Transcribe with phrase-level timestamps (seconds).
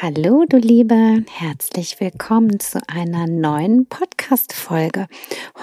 [0.00, 5.08] Hallo, du Liebe, herzlich willkommen zu einer neuen Podcast-Folge.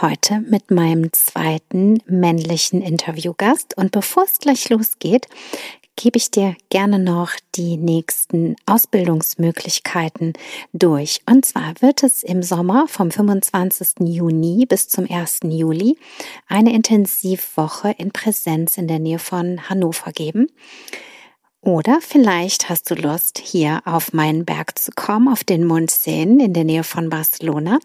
[0.01, 3.77] Heute mit meinem zweiten männlichen Interviewgast.
[3.77, 5.29] Und bevor es gleich losgeht,
[5.95, 10.33] gebe ich dir gerne noch die nächsten Ausbildungsmöglichkeiten
[10.73, 11.21] durch.
[11.25, 13.99] Und zwar wird es im Sommer vom 25.
[14.01, 15.39] Juni bis zum 1.
[15.45, 15.97] Juli
[16.49, 20.47] eine Intensivwoche in Präsenz in der Nähe von Hannover geben.
[21.65, 26.53] Oder vielleicht hast du Lust, hier auf meinen Berg zu kommen, auf den Montseen in
[26.53, 27.79] der Nähe von Barcelona.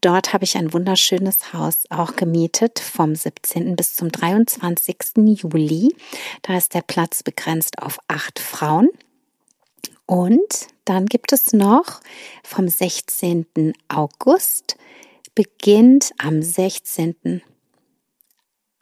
[0.00, 3.76] Dort habe ich ein wunderschönes Haus auch gemietet vom 17.
[3.76, 4.96] bis zum 23.
[5.42, 5.94] Juli.
[6.42, 8.88] Da ist der Platz begrenzt auf acht Frauen.
[10.06, 12.00] Und dann gibt es noch
[12.42, 13.74] vom 16.
[13.86, 14.76] August
[15.36, 17.42] beginnt am 16.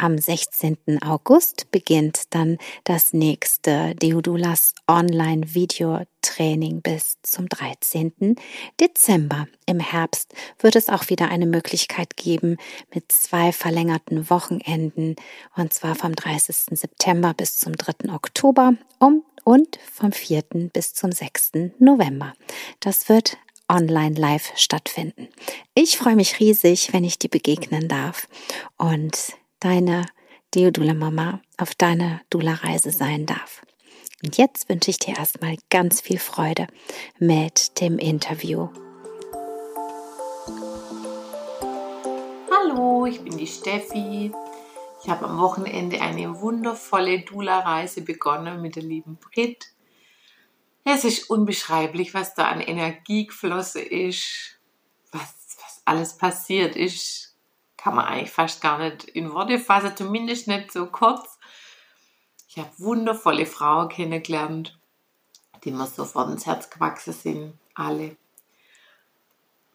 [0.01, 1.03] Am 16.
[1.03, 8.37] August beginnt dann das nächste Deodulas Online-Video-Training bis zum 13.
[8.81, 9.49] Dezember.
[9.67, 12.59] Im Herbst wird es auch wieder eine Möglichkeit geben
[12.95, 15.17] mit zwei verlängerten Wochenenden
[15.57, 16.79] und zwar vom 30.
[16.79, 18.13] September bis zum 3.
[18.14, 20.45] Oktober um und vom 4.
[20.73, 21.73] bis zum 6.
[21.81, 22.35] November.
[22.79, 23.37] Das wird
[23.69, 25.27] online live stattfinden.
[25.75, 28.29] Ich freue mich riesig, wenn ich dir begegnen darf
[28.77, 30.07] und deine
[30.55, 33.63] Deodula Mama auf deiner Dula-Reise sein darf.
[34.23, 36.67] Und jetzt wünsche ich dir erstmal ganz viel Freude
[37.19, 38.69] mit dem Interview.
[42.51, 44.33] Hallo, ich bin die Steffi.
[45.02, 49.73] Ich habe am Wochenende eine wundervolle Dula-Reise begonnen mit der lieben Brit.
[50.85, 54.58] Es ist unbeschreiblich, was da an Energie geflossen ist,
[55.13, 57.27] was, was alles passiert ist
[57.78, 61.39] kann man eigentlich fast gar nicht in Worte fassen, zumindest nicht so kurz.
[62.48, 64.78] Ich habe wundervolle Frauen kennengelernt,
[65.64, 68.16] die mir sofort ins Herz gewachsen sind, alle.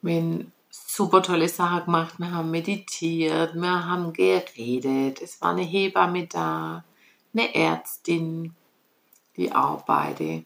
[0.02, 5.62] Wir haben super tolle Sachen gemacht, wir haben meditiert, wir haben geredet, es war eine
[5.62, 6.84] Hebamme da,
[7.32, 8.54] eine Ärztin,
[9.36, 10.44] die arbeitet.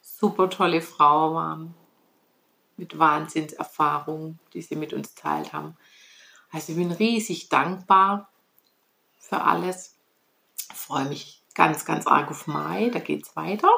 [0.00, 1.74] Super tolle Frauen waren
[2.78, 5.76] mit Wahnsinnserfahrung, die sie mit uns teilt haben.
[6.56, 8.30] Also ich bin riesig dankbar
[9.18, 9.94] für alles.
[10.70, 12.88] Ich freue mich ganz, ganz arg auf Mai.
[12.90, 13.68] Da geht es weiter.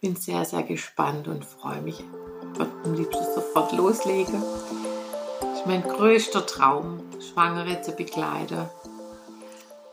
[0.00, 1.98] Bin sehr, sehr gespannt und freue mich.
[1.98, 4.40] Ich würde am liebsten sofort loslegen.
[5.40, 8.70] Das ist mein größter Traum, Schwangere zu begleiten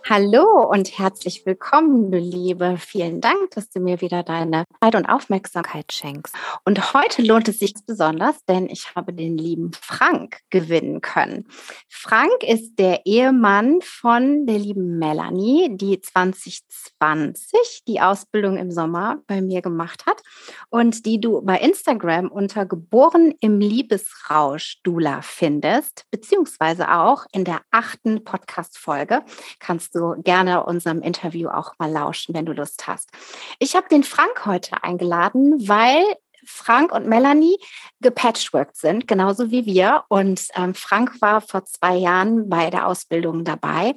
[0.08, 2.76] Hallo und herzlich willkommen, du Liebe.
[2.78, 6.36] Vielen Dank, dass du mir wieder deine Zeit und Aufmerksamkeit schenkst.
[6.64, 11.48] Und heute lohnt es sich besonders, denn ich habe den lieben Frank gewinnen können.
[11.90, 19.42] Frank ist der Ehemann von der lieben Melanie, die 2020 die Ausbildung im Sommer bei
[19.42, 20.22] mir gemacht hat
[20.70, 27.62] und die du bei Instagram unter Geboren im Liebesrausch Dula findest, beziehungsweise auch in der
[27.72, 29.24] achten Podcast-Folge
[29.58, 33.10] kannst du gerne unserem Interview auch mal lauschen, wenn du Lust hast.
[33.60, 36.04] Ich habe den Frank heute eingeladen, weil
[36.48, 37.58] Frank und Melanie
[38.02, 40.04] gepatchworked sind, genauso wie wir.
[40.10, 43.96] Und ähm, Frank war vor zwei Jahren bei der Ausbildung dabei,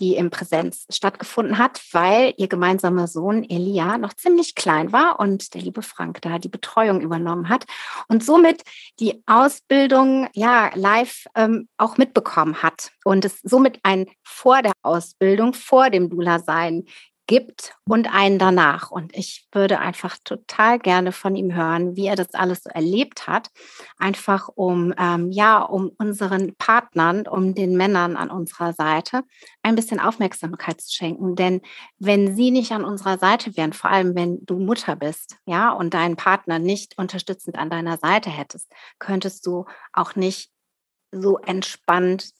[0.00, 5.54] die in Präsenz stattgefunden hat, weil ihr gemeinsamer Sohn Elia noch ziemlich klein war und
[5.54, 7.64] der liebe Frank da die Betreuung übernommen hat
[8.08, 8.62] und somit
[9.00, 15.54] die Ausbildung ja live ähm, auch mitbekommen hat und es somit ein vor der Ausbildung,
[15.54, 16.84] vor dem Dula-Sein
[17.26, 18.90] gibt und einen danach.
[18.90, 23.26] Und ich würde einfach total gerne von ihm hören, wie er das alles so erlebt
[23.26, 23.50] hat,
[23.98, 29.22] einfach um ähm, ja, um unseren Partnern, um den Männern an unserer Seite
[29.62, 31.34] ein bisschen Aufmerksamkeit zu schenken.
[31.34, 31.60] Denn
[31.98, 35.94] wenn sie nicht an unserer Seite wären, vor allem wenn du Mutter bist, ja, und
[35.94, 40.50] deinen Partner nicht unterstützend an deiner Seite hättest, könntest du auch nicht
[41.12, 42.30] so entspannt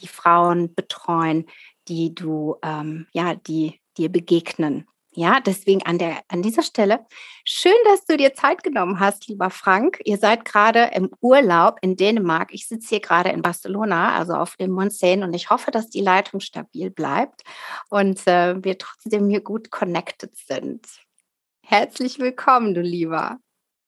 [0.00, 1.46] die Frauen betreuen,
[1.88, 4.86] die du, ähm, ja, die dir begegnen.
[5.12, 7.04] Ja, deswegen an, der, an dieser Stelle,
[7.44, 9.98] schön, dass du dir Zeit genommen hast, lieber Frank.
[10.04, 12.52] Ihr seid gerade im Urlaub in Dänemark.
[12.52, 15.88] Ich sitze hier gerade in Barcelona, also auf dem Mont Seine, und ich hoffe, dass
[15.88, 17.42] die Leitung stabil bleibt
[17.88, 20.86] und äh, wir trotzdem hier gut connected sind.
[21.62, 23.38] Herzlich willkommen, du Lieber.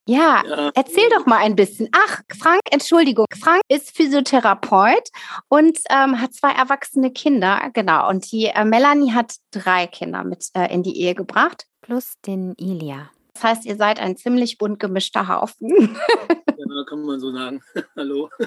[0.07, 1.89] Ja, ja, erzähl doch mal ein bisschen.
[1.93, 3.27] Ach, Frank, Entschuldigung.
[3.39, 5.09] Frank ist Physiotherapeut
[5.49, 7.71] und ähm, hat zwei erwachsene Kinder.
[7.75, 8.09] Genau.
[8.09, 11.67] Und die äh, Melanie hat drei Kinder mit äh, in die Ehe gebracht.
[11.83, 13.11] Plus den Ilia.
[13.35, 15.97] Das heißt, ihr seid ein ziemlich bunt gemischter Haufen.
[16.29, 17.63] ja, kann man so sagen.
[17.97, 18.29] Hallo.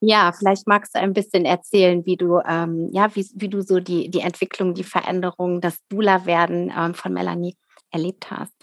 [0.00, 3.80] Ja, vielleicht magst du ein bisschen erzählen, wie du, ähm, ja, wie, wie du so
[3.80, 7.56] die, die Entwicklung, die Veränderung, das Dula-Werden ähm, von Melanie
[7.90, 8.54] erlebt hast.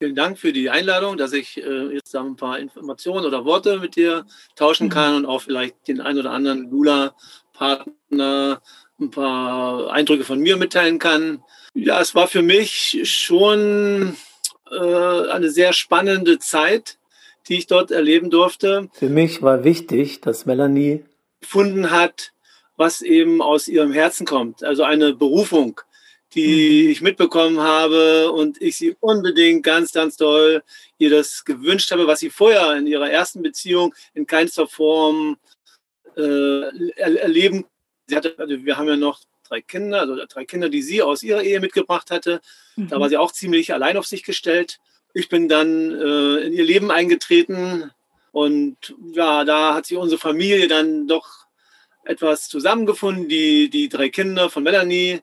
[0.00, 3.96] Vielen Dank für die Einladung, dass ich äh, jetzt ein paar Informationen oder Worte mit
[3.96, 4.90] dir tauschen mhm.
[4.90, 8.62] kann und auch vielleicht den ein oder anderen Lula-Partner
[9.00, 11.42] ein paar Eindrücke von mir mitteilen kann.
[11.74, 14.16] Ja, es war für mich schon
[14.70, 16.98] äh, eine sehr spannende Zeit,
[17.48, 18.88] die ich dort erleben durfte.
[18.92, 21.04] Für mich war wichtig, dass Melanie
[21.40, 22.32] gefunden hat,
[22.76, 25.80] was eben aus ihrem Herzen kommt, also eine Berufung
[26.34, 26.90] die mhm.
[26.90, 30.62] ich mitbekommen habe und ich sie unbedingt ganz, ganz toll
[30.98, 35.38] ihr das gewünscht habe, was sie vorher in ihrer ersten Beziehung in keinster Form
[36.16, 37.64] äh, erleben.
[38.06, 41.22] Sie hatte, also wir haben ja noch drei Kinder, also drei Kinder, die sie aus
[41.22, 42.40] ihrer Ehe mitgebracht hatte.
[42.76, 42.88] Mhm.
[42.88, 44.78] Da war sie auch ziemlich allein auf sich gestellt.
[45.14, 47.90] Ich bin dann äh, in ihr Leben eingetreten
[48.32, 51.46] und ja, da hat sich unsere Familie dann doch
[52.04, 53.28] etwas zusammengefunden.
[53.28, 55.20] Die, die drei Kinder von Melanie,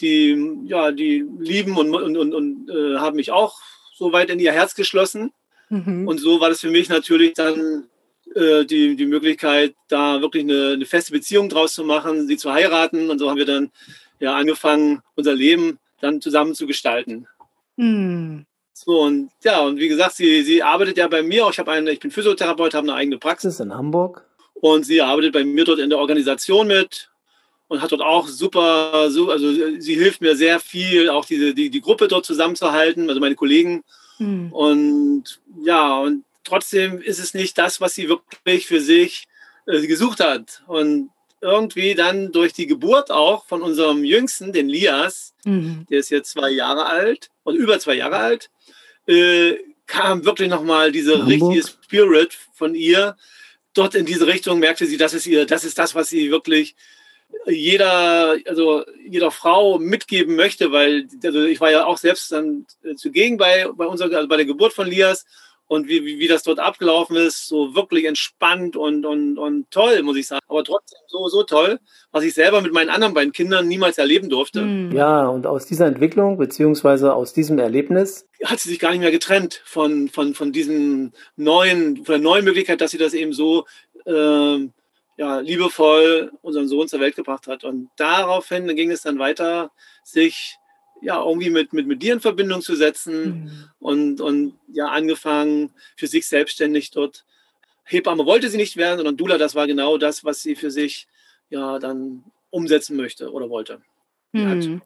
[0.00, 3.60] die, ja, die lieben und, und, und, und äh, haben mich auch
[3.94, 5.32] so weit in ihr Herz geschlossen.
[5.68, 6.06] Mhm.
[6.06, 7.88] Und so war das für mich natürlich dann
[8.34, 12.52] äh, die, die Möglichkeit, da wirklich eine, eine, feste Beziehung draus zu machen, sie zu
[12.52, 13.10] heiraten.
[13.10, 13.70] Und so haben wir dann
[14.20, 17.26] ja angefangen, unser Leben dann zusammen zu gestalten.
[17.76, 18.46] Mhm.
[18.72, 21.50] So, und ja, und wie gesagt, sie, sie arbeitet ja bei mir auch.
[21.50, 24.24] Ich, eine, ich bin Physiotherapeut, habe eine eigene Praxis in Hamburg.
[24.54, 27.10] Und sie arbeitet bei mir dort in der Organisation mit
[27.68, 31.70] und hat dort auch super, so, also sie hilft mir sehr viel, auch diese, die,
[31.70, 33.82] die Gruppe dort zusammenzuhalten, also meine Kollegen.
[34.18, 34.52] Mhm.
[34.52, 39.26] Und ja, und trotzdem ist es nicht das, was sie wirklich für sich
[39.66, 40.62] äh, gesucht hat.
[40.66, 41.10] Und
[41.40, 45.86] irgendwie dann durch die Geburt auch von unserem Jüngsten, den Lias, mhm.
[45.90, 48.50] der ist jetzt zwei Jahre alt und über zwei Jahre alt,
[49.06, 53.16] äh, kam wirklich nochmal diese richtige Spirit von ihr.
[53.74, 56.74] Dort in diese Richtung merkte sie, das ist ihr, das ist das, was sie wirklich
[57.46, 62.94] jeder, also jeder Frau mitgeben möchte, weil also ich war ja auch selbst dann äh,
[62.94, 65.24] zugegen bei, bei unserer, also bei der Geburt von Lias
[65.68, 70.02] und wie, wie, wie das dort abgelaufen ist, so wirklich entspannt und, und, und toll,
[70.02, 70.40] muss ich sagen.
[70.48, 71.80] Aber trotzdem so, so toll,
[72.12, 74.60] was ich selber mit meinen anderen beiden Kindern niemals erleben durfte.
[74.60, 74.92] Hm.
[74.92, 79.10] Ja, und aus dieser Entwicklung, beziehungsweise aus diesem Erlebnis, hat sie sich gar nicht mehr
[79.10, 83.66] getrennt von, von, von diesem neuen, von der neuen Möglichkeit, dass sie das eben so
[84.04, 84.68] äh,
[85.16, 87.64] ja, liebevoll unseren Sohn zur Welt gebracht hat.
[87.64, 89.70] Und daraufhin ging es dann weiter,
[90.04, 90.58] sich
[91.02, 93.70] ja irgendwie mit, mit, mit dir in Verbindung zu setzen mhm.
[93.78, 97.24] und, und ja, angefangen für sich selbstständig dort.
[97.84, 101.06] Hebamme wollte sie nicht werden, sondern Dula, das war genau das, was sie für sich
[101.48, 103.80] ja dann umsetzen möchte oder wollte.
[104.32, 104.82] Mhm.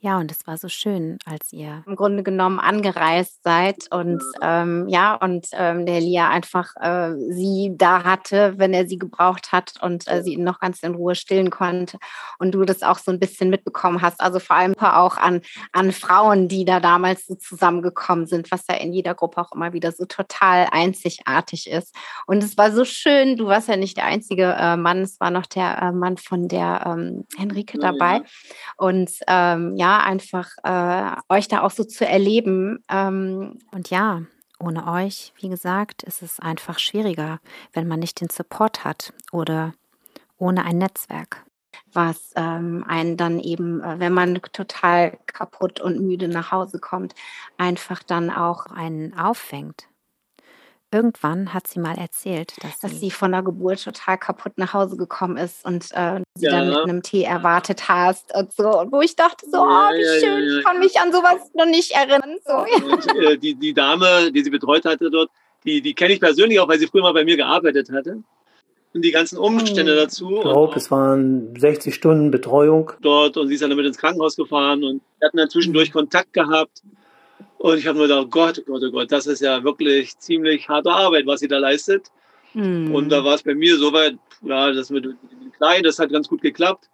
[0.00, 4.86] Ja, und es war so schön, als ihr im Grunde genommen angereist seid und ähm,
[4.88, 9.72] ja, und ähm, der Lia einfach äh, sie da hatte, wenn er sie gebraucht hat
[9.82, 11.98] und äh, sie ihn noch ganz in Ruhe stillen konnte
[12.38, 14.20] und du das auch so ein bisschen mitbekommen hast.
[14.20, 15.40] Also vor allem auch an,
[15.72, 19.72] an Frauen, die da damals so zusammengekommen sind, was ja in jeder Gruppe auch immer
[19.72, 21.92] wieder so total einzigartig ist.
[22.26, 25.32] Und es war so schön, du warst ja nicht der einzige äh, Mann, es war
[25.32, 28.22] noch der äh, Mann von der ähm, Henrike dabei.
[28.76, 32.82] Und ähm, ja, einfach äh, euch da auch so zu erleben.
[32.88, 33.58] Ähm.
[33.72, 34.22] Und ja,
[34.60, 37.40] ohne euch, wie gesagt, ist es einfach schwieriger,
[37.72, 39.74] wenn man nicht den Support hat oder
[40.36, 41.44] ohne ein Netzwerk.
[41.92, 47.14] Was ähm, einen dann eben, äh, wenn man total kaputt und müde nach Hause kommt,
[47.56, 49.88] einfach dann auch einen auffängt.
[50.90, 54.72] Irgendwann hat sie mal erzählt, dass, dass sie, sie, von der Geburt total kaputt nach
[54.72, 56.52] Hause gekommen ist und äh, sie ja.
[56.52, 58.80] dann mit einem Tee erwartet hast und so.
[58.80, 61.50] Und wo ich dachte so, ja, oh, wie ja, schön, ich kann mich an sowas
[61.54, 62.38] noch nicht erinnern.
[62.42, 62.54] So.
[62.86, 65.30] Und, äh, die, die Dame, die sie betreut hatte dort,
[65.64, 68.22] die, die kenne ich persönlich auch, weil sie früher mal bei mir gearbeitet hatte.
[68.94, 69.98] Und die ganzen Umstände hm.
[69.98, 70.36] dazu.
[70.36, 72.92] Ich glaube, es waren 60 Stunden Betreuung.
[73.02, 75.92] Dort und sie ist dann damit ins Krankenhaus gefahren und wir hatten dann zwischendurch hm.
[75.92, 76.82] Kontakt gehabt.
[77.58, 80.90] Und ich habe nur gedacht, Gott, Gott, oh Gott, das ist ja wirklich ziemlich harte
[80.90, 82.10] Arbeit, was sie da leistet.
[82.54, 82.94] Mhm.
[82.94, 85.18] Und da war es bei mir soweit, ja, das mit dem
[85.56, 86.88] Kleinen, das hat ganz gut geklappt.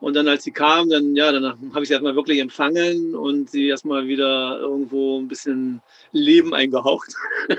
[0.00, 3.50] Und dann, als sie kam, dann, ja, dann habe ich sie erstmal wirklich empfangen und
[3.50, 7.14] sie erstmal wieder irgendwo ein bisschen Leben eingehaucht.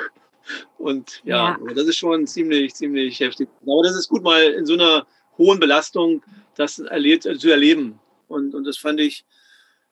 [0.77, 3.47] und ja, ja, das ist schon ziemlich, ziemlich heftig.
[3.61, 5.05] Aber das ist gut, mal in so einer
[5.37, 6.23] hohen Belastung
[6.55, 7.99] das erlebt, zu erleben.
[8.27, 9.23] Und, und das fand ich,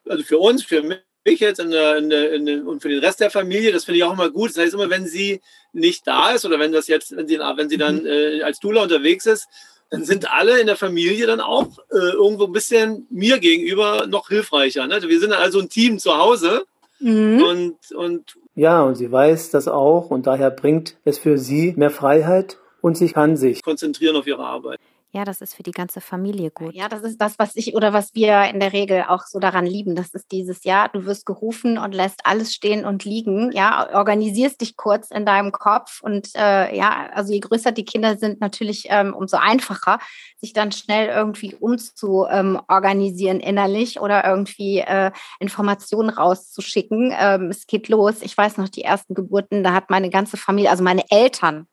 [0.08, 1.00] also für uns, für mich
[1.38, 4.00] jetzt in der, in der, in der, und für den Rest der Familie, das finde
[4.00, 4.50] ich auch immer gut.
[4.50, 7.70] Das heißt immer, wenn sie nicht da ist oder wenn das jetzt, wenn sie, wenn
[7.70, 8.08] sie dann mhm.
[8.08, 9.48] äh, als Dula unterwegs ist,
[9.90, 14.30] dann sind alle in der Familie dann auch äh, irgendwo ein bisschen mir gegenüber noch
[14.30, 14.88] hilfreicher.
[14.88, 15.02] Ne?
[15.02, 16.66] Wir sind also ein Team zu Hause.
[17.00, 17.44] Mhm.
[17.44, 21.92] Und, und ja, und sie weiß das auch und daher bringt es für sie mehr
[21.92, 24.80] Freiheit und sie kann sich konzentrieren auf ihre Arbeit.
[25.12, 26.76] Ja, das ist für die ganze Familie gut.
[26.76, 29.66] Ja, das ist das, was ich oder was wir in der Regel auch so daran
[29.66, 29.96] lieben.
[29.96, 33.52] Das ist dieses, ja, du wirst gerufen und lässt alles stehen und liegen.
[33.52, 38.18] Ja, organisierst dich kurz in deinem Kopf und äh, ja, also je größer die Kinder
[38.18, 39.98] sind, natürlich ähm, umso einfacher,
[40.38, 47.12] sich dann schnell irgendwie umzuorganisieren ähm, innerlich oder irgendwie äh, Informationen rauszuschicken.
[47.18, 48.22] Ähm, es geht los.
[48.22, 51.68] Ich weiß noch, die ersten Geburten, da hat meine ganze Familie, also meine Eltern,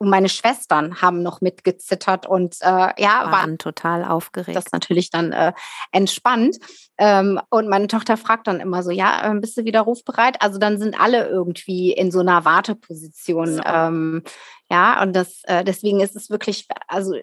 [0.00, 4.56] und meine Schwestern haben noch mitgezittert und äh, ja, waren, waren total aufgeregt.
[4.56, 5.52] Das natürlich dann äh,
[5.92, 6.56] entspannt.
[6.96, 10.40] Ähm, und meine Tochter fragt dann immer so, ja, ähm, bist du wieder rufbereit?
[10.40, 13.56] Also dann sind alle irgendwie in so einer Warteposition.
[13.58, 14.22] Ja, ähm,
[14.70, 17.14] ja und das äh, deswegen ist es wirklich, also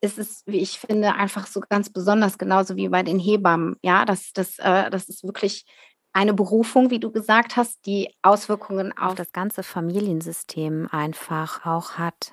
[0.00, 3.76] es ist, wie ich finde, einfach so ganz besonders, genauso wie bei den Hebammen.
[3.82, 5.66] Ja, das, das, äh, das ist wirklich
[6.12, 12.32] eine Berufung, wie du gesagt hast, die Auswirkungen auf, das ganze Familiensystem einfach auch hat,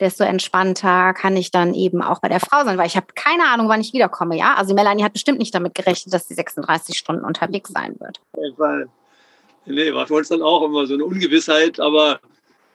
[0.00, 3.48] desto entspannter kann ich dann eben auch bei der Frau sein, weil ich habe keine
[3.48, 4.36] Ahnung, wann ich wiederkomme.
[4.36, 8.20] Ja, also Melanie hat bestimmt nicht damit gerechnet, dass sie 36 Stunden unterwegs sein wird.
[9.66, 12.20] Nee, war für uns dann auch immer so eine Ungewissheit, aber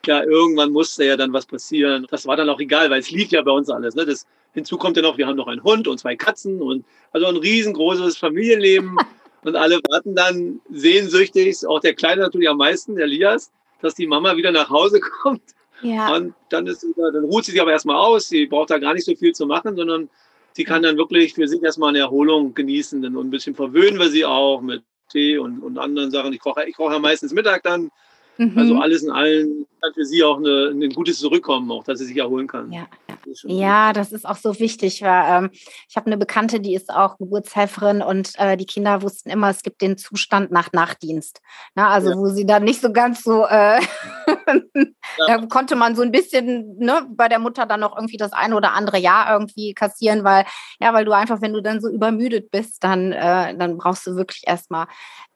[0.05, 2.05] ja, irgendwann musste ja dann was passieren.
[2.11, 3.95] Das war dann auch egal, weil es lief ja bei uns alles.
[3.95, 4.05] Ne?
[4.05, 7.25] Das, hinzu kommt ja noch, wir haben noch einen Hund und zwei Katzen und also
[7.27, 8.97] ein riesengroßes Familienleben.
[9.43, 14.07] Und alle warten dann sehnsüchtig, auch der Kleine natürlich am meisten, der Elias, dass die
[14.07, 15.43] Mama wieder nach Hause kommt.
[15.81, 16.15] Ja.
[16.15, 18.29] Und dann, ist, dann ruht sie sich aber erstmal aus.
[18.29, 20.09] Sie braucht da gar nicht so viel zu machen, sondern
[20.53, 23.03] sie kann dann wirklich für sich erstmal eine Erholung genießen.
[23.05, 26.31] Und ein bisschen verwöhnen wir sie auch mit Tee und, und anderen Sachen.
[26.31, 27.91] Ich koche, ich koche ja meistens Mittag dann
[28.37, 28.57] Mhm.
[28.57, 32.05] Also alles in allem kann für sie auch eine, ein gutes Zurückkommen, auch dass sie
[32.05, 32.71] sich erholen kann.
[32.71, 32.87] Ja,
[33.25, 35.01] das ja, das ist auch so wichtig.
[35.01, 35.49] Weil, ähm,
[35.87, 39.61] ich habe eine Bekannte, die ist auch Geburtshelferin und äh, die Kinder wussten immer, es
[39.61, 41.41] gibt den Zustand nach Nachtdienst.
[41.75, 42.17] Na, also ja.
[42.17, 43.81] wo sie dann nicht so ganz so, äh,
[45.27, 48.55] da konnte man so ein bisschen ne, bei der Mutter dann noch irgendwie das eine
[48.55, 50.45] oder andere Jahr irgendwie kassieren, weil
[50.79, 54.15] ja, weil du einfach, wenn du dann so übermüdet bist, dann, äh, dann brauchst du
[54.15, 54.87] wirklich erstmal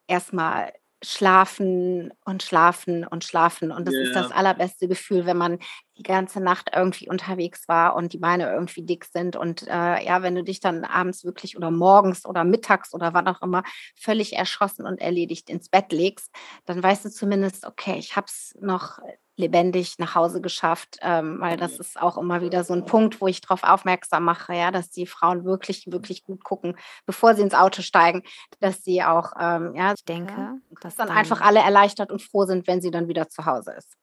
[0.08, 0.72] erstmal
[1.04, 3.72] schlafen und schlafen und schlafen.
[3.72, 4.04] Und das yeah.
[4.06, 5.60] ist das allerbeste Gefühl, wenn man
[5.98, 9.36] die ganze Nacht irgendwie unterwegs war und die Beine irgendwie dick sind.
[9.36, 13.27] Und äh, ja, wenn du dich dann abends wirklich oder morgens oder mittags oder wann
[13.27, 13.63] auch immer
[13.96, 16.32] völlig erschossen und erledigt ins Bett legst,
[16.66, 19.00] dann weißt du zumindest, okay, ich habe es noch
[19.38, 23.27] lebendig nach Hause geschafft, ähm, weil das ist auch immer wieder so ein Punkt, wo
[23.27, 26.75] ich darauf aufmerksam mache, ja, dass die Frauen wirklich, wirklich gut gucken,
[27.06, 28.24] bevor sie ins Auto steigen,
[28.60, 32.66] dass sie auch, ähm, ja, ich denke, dass dann einfach alle erleichtert und froh sind,
[32.68, 33.96] wenn sie dann wieder zu Hause ist.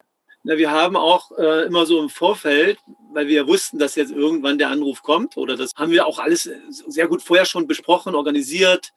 [0.46, 2.78] Na, wir haben auch äh, immer so im Vorfeld,
[3.12, 6.50] weil wir wussten, dass jetzt irgendwann der Anruf kommt, oder das haben wir auch alles
[6.86, 8.92] sehr gut vorher schon besprochen, organisiert,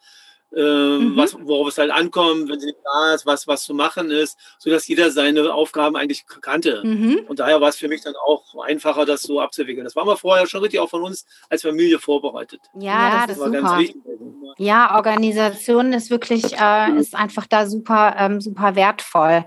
[0.53, 1.15] äh, mhm.
[1.15, 4.37] was, worauf es halt ankommt, wenn sie nicht da ist, was, was zu machen ist,
[4.59, 6.81] sodass jeder seine Aufgaben eigentlich kannte.
[6.83, 7.19] Mhm.
[7.29, 9.85] Und daher war es für mich dann auch einfacher, das so abzuwickeln.
[9.85, 12.59] Das war mal vorher schon richtig auch von uns als Familie vorbereitet.
[12.77, 13.61] Ja, das, das war super.
[13.61, 14.01] ganz wichtig.
[14.57, 19.45] Ja, Organisation ist wirklich, äh, ist einfach da super, ähm, super wertvoll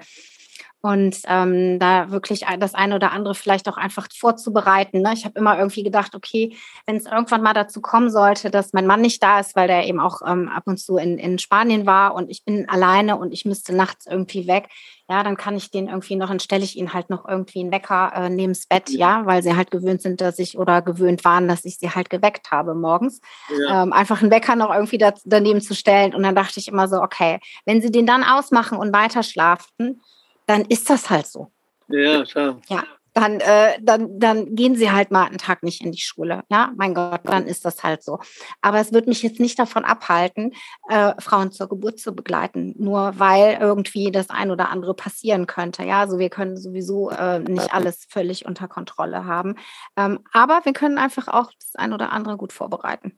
[0.83, 5.03] und ähm, da wirklich das eine oder andere vielleicht auch einfach vorzubereiten.
[5.03, 5.13] Ne?
[5.13, 6.57] Ich habe immer irgendwie gedacht, okay,
[6.87, 9.87] wenn es irgendwann mal dazu kommen sollte, dass mein Mann nicht da ist, weil der
[9.87, 13.33] eben auch ähm, ab und zu in, in Spanien war und ich bin alleine und
[13.33, 14.69] ich müsste nachts irgendwie weg,
[15.11, 17.73] ja, dann kann ich den irgendwie noch, dann stelle ich ihn halt noch irgendwie einen
[17.73, 19.27] Wecker äh, neben's Bett, ja.
[19.27, 22.53] weil sie halt gewöhnt sind, dass ich oder gewöhnt waren, dass ich sie halt geweckt
[22.53, 23.21] habe morgens.
[23.49, 23.83] Ja.
[23.83, 26.15] Ähm, einfach einen Wecker noch irgendwie da, daneben zu stellen.
[26.15, 30.01] Und dann dachte ich immer so, okay, wenn sie den dann ausmachen und weiter schlafen,
[30.51, 31.53] dann ist das halt so.
[31.87, 32.61] Ja, klar.
[32.69, 32.83] Ja,
[33.15, 36.43] dann, äh, dann, dann gehen sie halt mal einen Tag nicht in die Schule.
[36.51, 38.19] Ja, mein Gott, dann ist das halt so.
[38.61, 40.53] Aber es wird mich jetzt nicht davon abhalten,
[40.89, 45.85] äh, Frauen zur Geburt zu begleiten, nur weil irgendwie das ein oder andere passieren könnte.
[45.85, 49.55] Ja, also wir können sowieso äh, nicht alles völlig unter Kontrolle haben.
[49.97, 53.17] Ähm, aber wir können einfach auch das ein oder andere gut vorbereiten.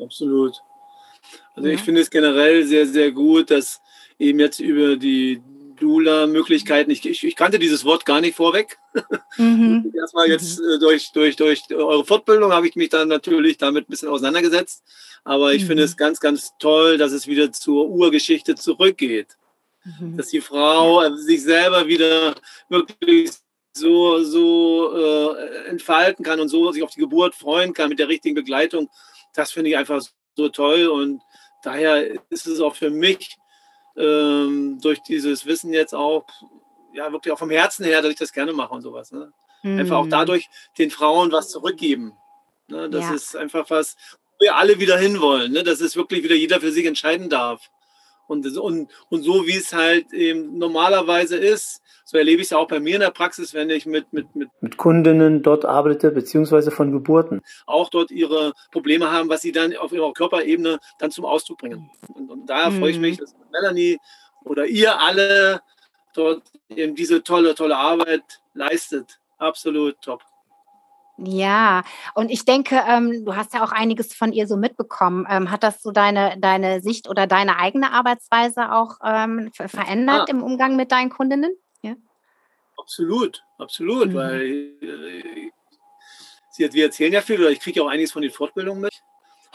[0.00, 0.56] Absolut.
[1.54, 1.74] Also ja.
[1.74, 3.80] ich finde es generell sehr, sehr gut, dass
[4.18, 5.42] eben jetzt über die
[5.76, 6.90] Dula-Möglichkeiten.
[6.90, 8.78] Ich, ich, ich, kannte dieses Wort gar nicht vorweg.
[9.36, 9.92] Mhm.
[9.96, 10.80] Erstmal jetzt mhm.
[10.80, 14.82] durch, durch, durch eure Fortbildung habe ich mich dann natürlich damit ein bisschen auseinandergesetzt.
[15.24, 15.66] Aber ich mhm.
[15.68, 19.36] finde es ganz, ganz toll, dass es wieder zur Urgeschichte zurückgeht.
[19.84, 20.16] Mhm.
[20.16, 21.14] Dass die Frau ja.
[21.16, 22.34] sich selber wieder
[22.68, 23.30] wirklich
[23.72, 28.08] so, so äh, entfalten kann und so sich auf die Geburt freuen kann mit der
[28.08, 28.88] richtigen Begleitung.
[29.34, 30.02] Das finde ich einfach
[30.34, 31.20] so toll und
[31.62, 33.36] daher ist es auch für mich
[33.96, 36.26] ähm, durch dieses Wissen jetzt auch,
[36.92, 39.12] ja, wirklich auch vom Herzen her, dass ich das gerne mache und sowas.
[39.12, 39.32] Ne?
[39.62, 39.78] Mhm.
[39.80, 40.10] Einfach auch hm.
[40.10, 40.48] dadurch
[40.78, 42.14] den Frauen was zurückgeben.
[42.68, 42.88] Ne?
[42.90, 43.14] Das ja.
[43.14, 43.96] ist einfach was,
[44.38, 45.52] wo wir alle wieder hinwollen.
[45.52, 45.62] Ne?
[45.62, 47.70] Dass es wirklich wieder jeder für sich entscheiden darf.
[48.28, 52.58] Und, und, und so wie es halt eben normalerweise ist, so erlebe ich es ja
[52.58, 56.12] auch bei mir in der Praxis, wenn ich mit, mit, mit, mit Kundinnen dort arbeite,
[56.12, 57.42] beziehungsweise von Geburten.
[57.66, 61.90] Auch dort ihre Probleme haben, was sie dann auf ihrer Körperebene dann zum Ausdruck bringen.
[62.14, 62.78] Und, und daher mhm.
[62.78, 63.22] freue ich mich, mhm.
[63.22, 63.98] dass Melanie
[64.44, 65.60] oder ihr alle
[66.14, 68.22] dort eben diese tolle, tolle Arbeit
[68.54, 69.18] leistet.
[69.38, 70.22] Absolut top.
[71.18, 71.82] Ja,
[72.14, 75.26] und ich denke, ähm, du hast ja auch einiges von ihr so mitbekommen.
[75.28, 80.30] Ähm, hat das so deine, deine Sicht oder deine eigene Arbeitsweise auch ähm, verändert ah.
[80.30, 81.50] im Umgang mit deinen Kundinnen?
[82.76, 82.82] Ja?
[82.82, 84.14] Absolut, absolut, mhm.
[84.14, 84.42] weil
[84.80, 85.50] äh,
[86.50, 89.02] sie, wir erzählen ja viel oder ich kriege auch einiges von den Fortbildungen mit.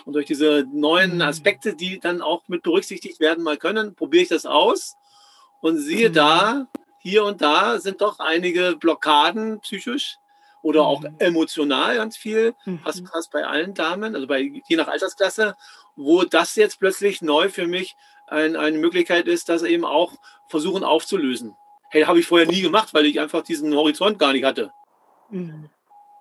[0.05, 1.21] Und durch diese neuen mhm.
[1.21, 4.95] Aspekte, die dann auch mit berücksichtigt werden mal können, probiere ich das aus
[5.61, 6.13] und siehe mhm.
[6.13, 6.67] da,
[6.99, 10.17] hier und da sind doch einige Blockaden psychisch,
[10.61, 11.15] oder auch mhm.
[11.19, 12.81] emotional ganz viel, mhm.
[12.81, 15.55] passt, passt bei allen Damen, also bei, je nach Altersklasse,
[15.95, 17.95] wo das jetzt plötzlich neu für mich
[18.27, 20.13] ein, eine Möglichkeit ist, das eben auch
[20.47, 21.55] versuchen aufzulösen.
[21.91, 24.71] Hey, habe ich vorher nie gemacht, weil ich einfach diesen Horizont gar nicht hatte.
[25.29, 25.69] Mhm.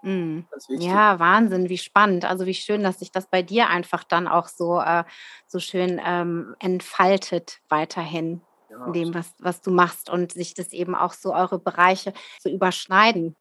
[0.02, 0.46] Mhm.
[0.68, 2.24] Ja, Wahnsinn, wie spannend.
[2.24, 5.04] Also wie schön, dass sich das bei dir einfach dann auch so, äh,
[5.46, 10.72] so schön ähm, entfaltet weiterhin ja, in dem, was, was du machst und sich das
[10.72, 13.36] eben auch so eure Bereiche so überschneiden.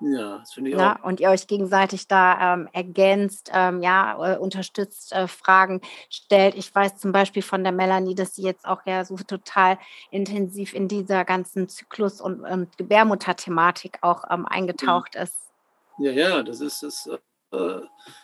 [0.00, 1.04] Ja, das finde ich ja, auch.
[1.04, 5.80] Und ihr euch gegenseitig da ähm, ergänzt, ähm, ja, äh, unterstützt, äh, Fragen
[6.10, 6.54] stellt.
[6.54, 9.78] Ich weiß zum Beispiel von der Melanie, dass sie jetzt auch ja so total
[10.10, 15.22] intensiv in dieser ganzen Zyklus- und, und Gebärmutter-Thematik auch ähm, eingetaucht ja.
[15.22, 15.36] ist.
[15.98, 17.08] Ja, ja, das ist es.
[17.52, 17.80] Äh,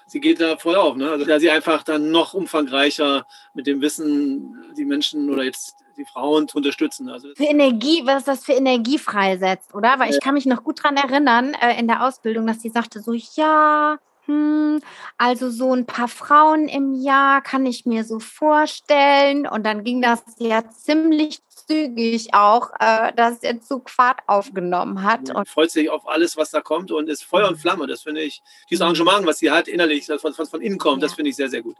[0.08, 1.10] sie geht da voll auf, ne?
[1.10, 6.04] Also da sie einfach dann noch umfangreicher mit dem Wissen die Menschen oder jetzt die
[6.04, 7.08] Frauen zu unterstützen.
[7.08, 9.98] Also für Energie, was das für Energie freisetzt, oder?
[9.98, 13.00] Weil ich kann mich noch gut daran erinnern, äh, in der Ausbildung, dass sie sagte
[13.00, 14.80] so, ja, hm,
[15.18, 19.46] also so ein paar Frauen im Jahr kann ich mir so vorstellen.
[19.46, 25.34] Und dann ging das ja ziemlich zügig auch, äh, dass der Zug Fahrt aufgenommen hat.
[25.34, 27.60] und freut sich auf alles, was da kommt und ist Feuer und mhm.
[27.60, 27.86] Flamme.
[27.86, 28.82] Das finde ich, dieses.
[28.82, 31.08] Engagement, was sie hat innerlich, was von, von innen kommt, ja.
[31.08, 31.76] das finde ich sehr, sehr gut.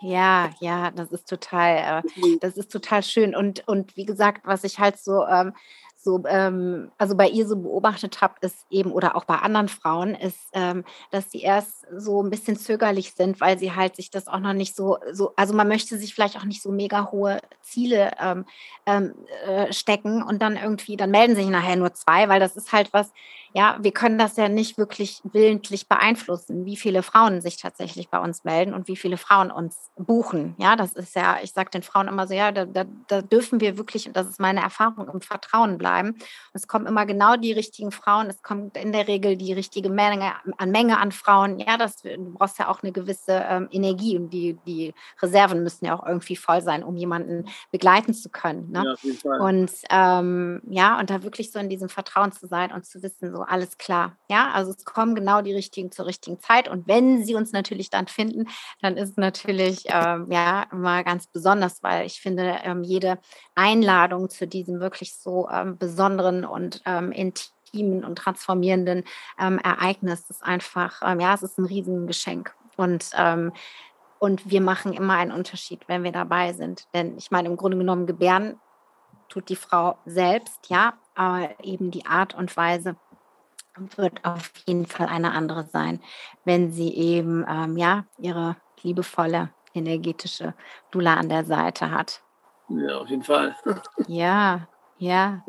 [0.00, 3.34] Ja, ja, das ist total, äh, das ist total schön.
[3.36, 5.52] Und, und wie gesagt, was ich halt so ähm,
[6.02, 10.14] so, ähm, also bei ihr so beobachtet habe, ist eben, oder auch bei anderen Frauen,
[10.14, 14.26] ist, ähm, dass sie erst so ein bisschen zögerlich sind, weil sie halt sich das
[14.26, 17.40] auch noch nicht so, so also man möchte sich vielleicht auch nicht so mega hohe
[17.60, 18.46] Ziele ähm,
[18.86, 19.14] ähm
[19.46, 22.92] äh, stecken und dann irgendwie, dann melden sich nachher nur zwei, weil das ist halt
[22.92, 23.12] was,
[23.52, 28.18] ja, wir können das ja nicht wirklich willentlich beeinflussen, wie viele Frauen sich tatsächlich bei
[28.18, 30.54] uns melden und wie viele Frauen uns buchen.
[30.58, 33.60] Ja, das ist ja, ich sage den Frauen immer so, ja, da, da, da, dürfen
[33.60, 36.16] wir wirklich, und das ist meine Erfahrung, im Vertrauen bleiben.
[36.52, 40.32] Es kommen immer genau die richtigen Frauen, es kommt in der Regel die richtige Menge
[40.58, 41.58] an Menge an Frauen.
[41.58, 45.86] Ja, das, du brauchst ja auch eine gewisse ähm, Energie und die, die Reserven müssen
[45.86, 48.70] ja auch irgendwie voll sein, um jemanden begleiten zu können.
[48.70, 48.94] Ne?
[49.02, 53.02] Ja, und ähm, ja, und da wirklich so in diesem Vertrauen zu sein und zu
[53.02, 54.16] wissen, so alles klar.
[54.28, 56.68] Ja, also es kommen genau die richtigen zur richtigen Zeit.
[56.68, 58.48] Und wenn sie uns natürlich dann finden,
[58.80, 63.18] dann ist natürlich ähm, ja immer ganz besonders, weil ich finde, ähm, jede
[63.54, 69.04] Einladung zu diesem wirklich so ähm, besonderen und ähm, intimen und transformierenden
[69.38, 72.54] ähm, Ereignis ist einfach, ähm, ja, es ist ein Riesengeschenk.
[72.76, 73.12] Und
[74.20, 76.86] und wir machen immer einen Unterschied, wenn wir dabei sind.
[76.92, 78.60] Denn ich meine, im Grunde genommen gebären
[79.30, 82.96] tut die Frau selbst, ja, aber eben die Art und Weise,
[83.96, 86.00] wird auf jeden Fall eine andere sein,
[86.44, 90.54] wenn sie eben ähm, ja ihre liebevolle energetische
[90.90, 92.22] Dula an der Seite hat.
[92.68, 93.54] Ja, auf jeden Fall.
[94.06, 95.44] ja, ja.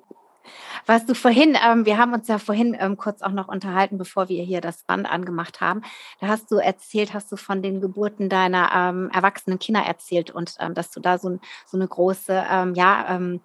[0.86, 4.28] Was du vorhin, ähm, wir haben uns ja vorhin ähm, kurz auch noch unterhalten, bevor
[4.28, 5.82] wir hier das Band angemacht haben.
[6.20, 10.56] Da hast du erzählt, hast du von den Geburten deiner ähm, erwachsenen Kinder erzählt und
[10.60, 13.42] ähm, dass du da so, so eine große, ähm, ja, ähm,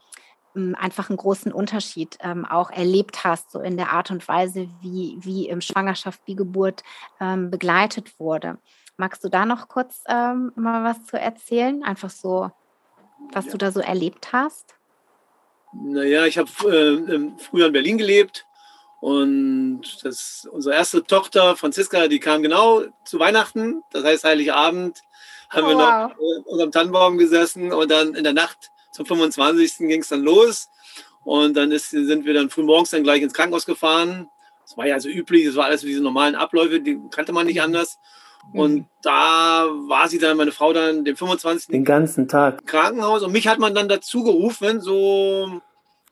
[0.74, 5.18] einfach einen großen Unterschied ähm, auch erlebt hast, so in der Art und Weise, wie,
[5.20, 6.82] wie im Schwangerschaft, wie Geburt
[7.20, 8.58] ähm, begleitet wurde.
[8.96, 11.82] Magst du da noch kurz ähm, mal was zu erzählen?
[11.82, 12.50] Einfach so,
[13.32, 13.52] was ja.
[13.52, 14.74] du da so erlebt hast?
[15.72, 18.46] Naja, ich habe äh, früher in Berlin gelebt
[19.00, 25.02] und das, unsere erste Tochter, Franziska, die kam genau zu Weihnachten, das heißt Heiligabend,
[25.50, 26.10] haben oh, wir wow.
[26.10, 29.78] noch unterm Tannenbaum gesessen und dann in der Nacht zum 25.
[29.78, 30.68] ging es dann los.
[31.24, 34.28] Und dann ist, sind wir dann früh morgens dann gleich ins Krankenhaus gefahren.
[34.62, 37.60] Das war ja also üblich, das war alles diese normalen Abläufe, die kannte man nicht
[37.60, 37.98] anders.
[38.52, 38.86] Und mhm.
[39.02, 41.68] da war sie dann, meine Frau dann, den 25.
[41.68, 42.60] Den ganzen Tag.
[42.60, 43.22] Im Krankenhaus.
[43.22, 45.60] Und mich hat man dann dazu gerufen, so.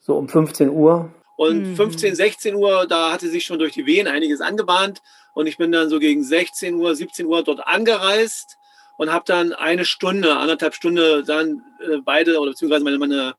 [0.01, 1.11] So um 15 Uhr.
[1.37, 1.77] Und mhm.
[1.77, 5.01] 15, 16 Uhr, da hatte sich schon durch die Wehen einiges angebahnt.
[5.33, 8.59] Und ich bin dann so gegen 16 Uhr, 17 Uhr dort angereist
[8.96, 13.35] und habe dann eine Stunde, anderthalb Stunde dann äh, beide oder beziehungsweise meine, meine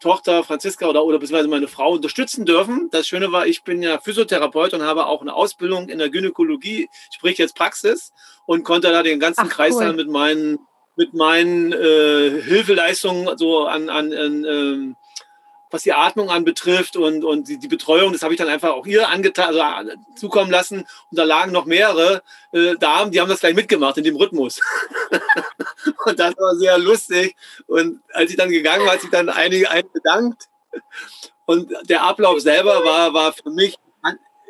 [0.00, 2.88] Tochter Franziska oder, oder beziehungsweise meine Frau unterstützen dürfen.
[2.90, 6.88] Das Schöne war, ich bin ja Physiotherapeut und habe auch eine Ausbildung in der Gynäkologie,
[7.10, 8.12] sprich jetzt Praxis
[8.44, 9.84] und konnte da den ganzen Ach, Kreis cool.
[9.84, 10.58] dann mit meinen
[10.98, 14.96] mit meinen äh, Hilfeleistungen so an, an, an ähm,
[15.76, 18.86] was die Atmung anbetrifft und, und die, die Betreuung, das habe ich dann einfach auch
[18.86, 20.78] ihr angetan, also äh, zukommen lassen.
[21.10, 24.58] Und da lagen noch mehrere äh, Damen, die haben das gleich mitgemacht in dem Rhythmus.
[26.06, 27.36] und das war sehr lustig.
[27.66, 30.44] Und als ich dann gegangen war, hat sich dann einige einen bedankt.
[31.44, 33.76] Und der Ablauf selber war, war für mich,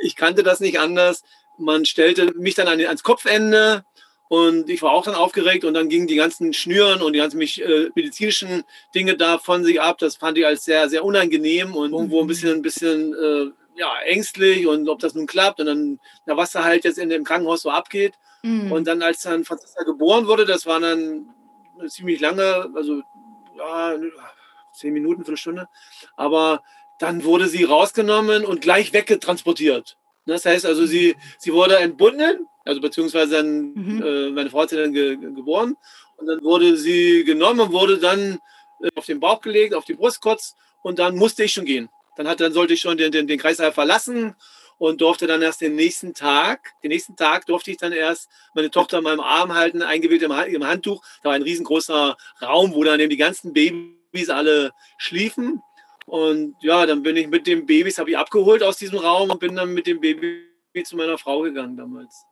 [0.00, 1.24] ich kannte das nicht anders.
[1.58, 3.84] Man stellte mich dann an, ans Kopfende
[4.28, 7.40] und ich war auch dann aufgeregt und dann gingen die ganzen Schnüren und die ganzen
[7.40, 9.98] äh, medizinischen Dinge da von sich ab.
[9.98, 13.92] Das fand ich als sehr, sehr unangenehm und irgendwo ein bisschen, ein bisschen äh, ja,
[14.06, 17.24] ängstlich und ob das nun klappt und dann, na, was da halt jetzt in dem
[17.24, 18.14] Krankenhaus so abgeht.
[18.42, 18.72] Mhm.
[18.72, 21.28] Und dann, als dann Franziska geboren wurde, das war dann
[21.78, 23.02] eine ziemlich lange, also
[23.56, 23.94] ja,
[24.74, 25.68] zehn Minuten, Viertelstunde.
[26.16, 26.62] Aber
[26.98, 29.96] dann wurde sie rausgenommen und gleich weggetransportiert.
[30.26, 34.02] Das heißt also, sie, sie wurde entbunden also beziehungsweise dann, mhm.
[34.02, 35.76] äh, meine Frau hat sie dann ge geboren
[36.16, 38.38] und dann wurde sie genommen und wurde dann
[38.82, 41.88] äh, auf den Bauch gelegt, auf die Brust kurz und dann musste ich schon gehen.
[42.16, 44.34] Dann, hat, dann sollte ich schon den, den, den Kreislauf verlassen
[44.78, 48.70] und durfte dann erst den nächsten Tag, den nächsten Tag durfte ich dann erst meine
[48.70, 51.02] Tochter in meinem Arm halten, eingewickelt im, im Handtuch.
[51.22, 55.62] Da war ein riesengroßer Raum, wo dann eben die ganzen Babys alle schliefen.
[56.04, 59.40] Und ja, dann bin ich mit den Babys, habe ich abgeholt aus diesem Raum und
[59.40, 60.46] bin dann mit dem Baby
[60.84, 62.25] zu meiner Frau gegangen damals.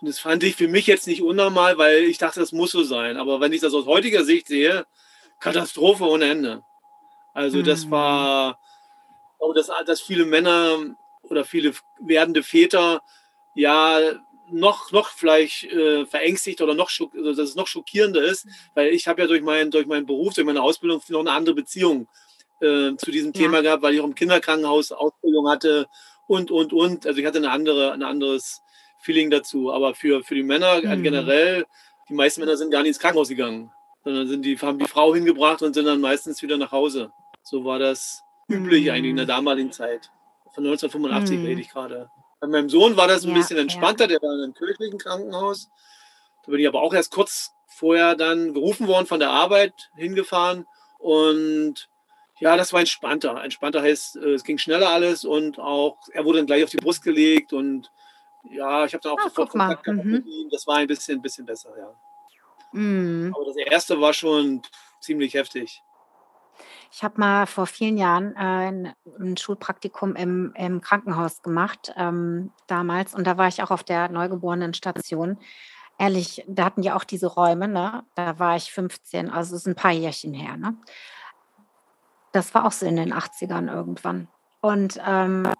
[0.00, 2.82] Und das fand ich für mich jetzt nicht unnormal, weil ich dachte, das muss so
[2.84, 3.16] sein.
[3.16, 4.86] Aber wenn ich das aus heutiger Sicht sehe,
[5.40, 6.62] Katastrophe ohne Ende.
[7.34, 7.90] Also das mhm.
[7.90, 8.58] war,
[9.38, 10.78] glaube, dass, dass viele Männer
[11.22, 13.02] oder viele werdende Väter
[13.54, 14.00] ja
[14.50, 19.06] noch, noch vielleicht äh, verängstigt oder noch, also dass es noch schockierender ist, weil ich
[19.06, 22.08] habe ja durch, mein, durch meinen Beruf, durch meine Ausbildung noch eine andere Beziehung
[22.60, 23.42] äh, zu diesem ja.
[23.42, 25.86] Thema gehabt, weil ich auch im Kinderkrankenhaus Ausbildung hatte
[26.26, 27.06] und, und, und.
[27.06, 28.62] Also ich hatte eine andere, ein anderes
[28.98, 29.72] Feeling dazu.
[29.72, 31.02] Aber für, für die Männer mhm.
[31.02, 31.66] generell,
[32.08, 33.70] die meisten Männer sind gar nicht ins Krankenhaus gegangen,
[34.04, 37.12] sondern sind die, haben die Frau hingebracht und sind dann meistens wieder nach Hause.
[37.42, 38.90] So war das üblich mhm.
[38.90, 40.10] eigentlich in der damaligen Zeit.
[40.54, 41.44] Von 1985 mhm.
[41.46, 42.10] rede ich gerade.
[42.40, 44.08] Bei meinem Sohn war das ein ja, bisschen entspannter, ja.
[44.08, 45.68] der war in einem kirchlichen Krankenhaus.
[46.44, 50.66] Da bin ich aber auch erst kurz vorher dann gerufen worden von der Arbeit, hingefahren.
[50.98, 51.88] Und
[52.40, 53.42] ja, das war entspannter.
[53.42, 56.76] Entspannter heißt, äh, es ging schneller alles und auch, er wurde dann gleich auf die
[56.76, 57.90] Brust gelegt und
[58.50, 60.12] ja, ich habe dann auch ah, sofort Kontakt gehabt mhm.
[60.12, 60.48] mit ihm.
[60.50, 61.94] Das war ein bisschen, bisschen besser, ja.
[62.72, 63.34] Mhm.
[63.34, 64.62] Aber das erste war schon
[65.00, 65.82] ziemlich heftig.
[66.90, 72.50] Ich habe mal vor vielen Jahren äh, ein, ein, Schulpraktikum im, im Krankenhaus gemacht, ähm,
[72.66, 73.14] damals.
[73.14, 75.38] Und da war ich auch auf der Neugeborenenstation.
[75.98, 78.04] Ehrlich, da hatten die auch diese Räume, ne?
[78.14, 80.76] Da war ich 15, also es ist ein paar Jährchen her, ne?
[82.32, 84.28] Das war auch so in den 80ern irgendwann.
[84.60, 85.52] Und ähm,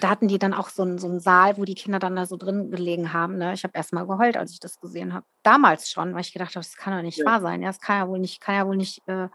[0.00, 2.24] da hatten die dann auch so einen, so einen Saal, wo die Kinder dann da
[2.24, 3.36] so drin gelegen haben.
[3.36, 3.52] Ne?
[3.52, 5.26] Ich habe erst mal geheult, als ich das gesehen habe.
[5.42, 7.26] Damals schon, weil ich gedacht habe, das kann doch nicht ja.
[7.26, 7.60] wahr sein.
[7.60, 9.28] Ja, das kann ja wohl nicht, kann ja wohl nicht, äh,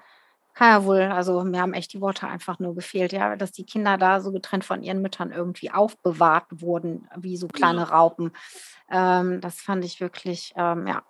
[0.55, 3.65] kann ja wohl, also mir haben echt die Worte einfach nur gefehlt, ja, dass die
[3.65, 7.85] Kinder da so getrennt von ihren Müttern irgendwie aufbewahrt wurden, wie so kleine ja.
[7.85, 8.31] Raupen.
[8.89, 11.03] Ähm, das fand ich wirklich, ähm, ja,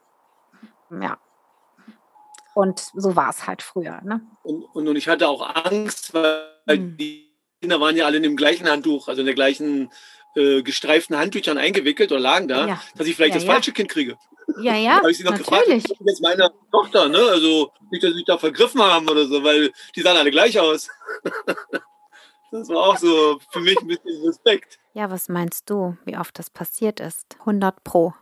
[0.91, 1.17] ja.
[2.53, 4.01] Und so war es halt früher.
[4.01, 4.19] Ne?
[4.43, 6.97] Und, und, und ich hatte auch Angst, weil hm.
[6.97, 7.26] die
[7.61, 9.91] Kinder waren ja alle in dem gleichen Handtuch, also in der gleichen
[10.35, 12.81] äh, gestreiften Handtüchern eingewickelt oder lagen da, ja.
[12.95, 13.53] dass ich vielleicht ja, das ja.
[13.53, 14.17] falsche Kind kriege.
[14.61, 14.97] Ja, ja.
[14.97, 15.83] habe ich sie noch natürlich.
[15.83, 17.19] gefragt, jetzt meine Tochter, ne?
[17.19, 20.59] Also nicht, dass sie sich da vergriffen haben oder so, weil die sahen alle gleich
[20.59, 20.89] aus.
[22.51, 24.79] das war auch so für mich ein bisschen Respekt.
[24.93, 27.35] Ja, was meinst du, wie oft das passiert ist?
[27.39, 28.13] 100 Pro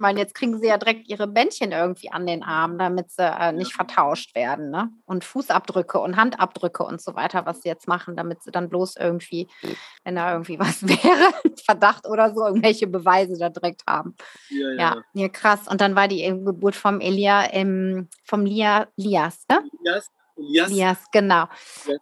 [0.00, 3.52] meine, jetzt kriegen sie ja direkt ihre Bändchen irgendwie an den Arm, damit sie äh,
[3.52, 4.70] nicht vertauscht werden.
[4.70, 4.90] Ne?
[5.04, 8.96] Und Fußabdrücke und Handabdrücke und so weiter, was sie jetzt machen, damit sie dann bloß
[8.96, 9.48] irgendwie,
[10.04, 11.32] wenn da irgendwie was wäre,
[11.64, 14.14] Verdacht oder so, irgendwelche Beweise da direkt haben.
[14.50, 14.76] Ja, ja.
[14.76, 15.68] ja, ja krass.
[15.68, 19.62] Und dann war die Geburt vom Elia, ähm, vom Lia, Lias, ne?
[19.82, 20.10] Lias.
[20.36, 20.70] Elias.
[20.70, 21.48] Elias, genau.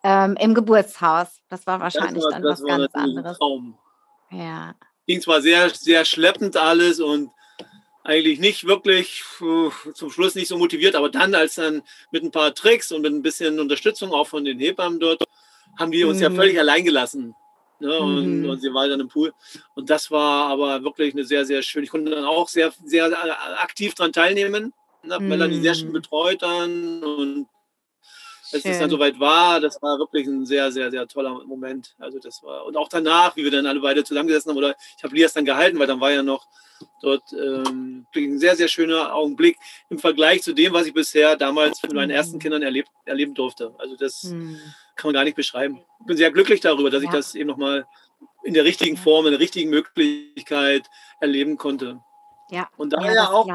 [0.02, 0.24] Ja.
[0.24, 1.40] Ähm, Im Geburtshaus.
[1.48, 3.38] Das war wahrscheinlich das war, dann was ganz anderes.
[3.38, 3.78] Traum.
[4.30, 4.74] Ja.
[5.07, 7.30] Ging zwar sehr, sehr schleppend alles und
[8.05, 12.31] eigentlich nicht wirklich äh, zum Schluss nicht so motiviert, aber dann, als dann mit ein
[12.31, 15.25] paar Tricks und mit ein bisschen Unterstützung auch von den Hebammen dort,
[15.79, 16.23] haben die uns mhm.
[16.23, 17.35] ja völlig allein gelassen.
[17.81, 17.99] Ne?
[17.99, 18.51] Und, mhm.
[18.51, 19.33] und, sie war dann im Pool.
[19.75, 21.83] Und das war aber wirklich eine sehr, sehr schön.
[21.83, 23.11] Ich konnte dann auch sehr, sehr
[23.62, 24.73] aktiv daran teilnehmen.
[25.03, 25.19] Ne?
[25.19, 25.29] Mhm.
[25.29, 27.47] Melanie sehr schön betreut dann und
[28.55, 31.95] als es dann soweit war, das war wirklich ein sehr, sehr, sehr toller Moment.
[31.99, 35.03] Also das war, und auch danach, wie wir dann alle beide zusammengesessen haben, oder ich
[35.03, 36.47] habe Lias dann gehalten, weil dann war ja noch
[37.03, 39.59] dort ähm, ein sehr, sehr schöner Augenblick
[39.90, 42.40] im Vergleich zu dem, was ich bisher damals mit meinen ersten mhm.
[42.40, 43.75] Kindern erlebt, erleben durfte.
[43.79, 44.59] Also das mhm.
[44.97, 45.81] kann man gar nicht beschreiben.
[46.01, 47.09] Ich bin sehr glücklich darüber, dass ja.
[47.09, 47.87] ich das eben nochmal
[48.45, 50.88] in der richtigen Form, in der richtigen Möglichkeit
[51.21, 52.01] erleben konnte.
[52.51, 53.47] Ja, und daher ja, auch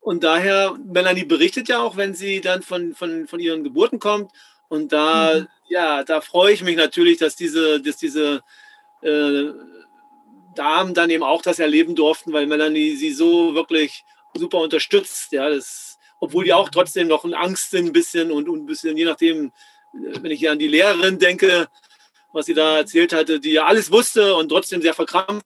[0.00, 4.32] und daher, Melanie berichtet ja auch, wenn sie dann von, von, von ihren Geburten kommt.
[4.68, 5.48] Und da, mhm.
[5.68, 8.40] ja, da freue ich mich natürlich, dass diese, dass diese
[9.02, 9.50] äh,
[10.54, 15.32] Damen dann eben auch das erleben durften, weil Melanie sie so wirklich super unterstützt.
[15.32, 16.72] Ja, das, obwohl die auch mhm.
[16.72, 19.46] trotzdem noch in Angst sind, ein bisschen und, und ein bisschen, je nachdem,
[19.94, 21.68] äh, wenn ich hier an die Lehrerin denke,
[22.32, 25.44] was sie da erzählt hatte, die ja alles wusste und trotzdem sehr verkrampft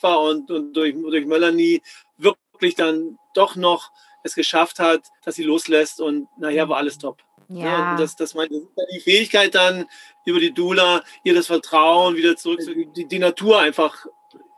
[0.00, 1.82] war und, und durch, durch Melanie
[2.18, 3.90] wirklich dann doch noch
[4.24, 7.22] es geschafft hat, dass sie loslässt und nachher war alles top.
[7.48, 7.64] Ja.
[7.64, 8.50] ja das, das meine
[8.92, 9.86] die Fähigkeit dann
[10.24, 12.60] über die Dula, ihr das Vertrauen wieder zurück,
[12.94, 14.06] die, die Natur einfach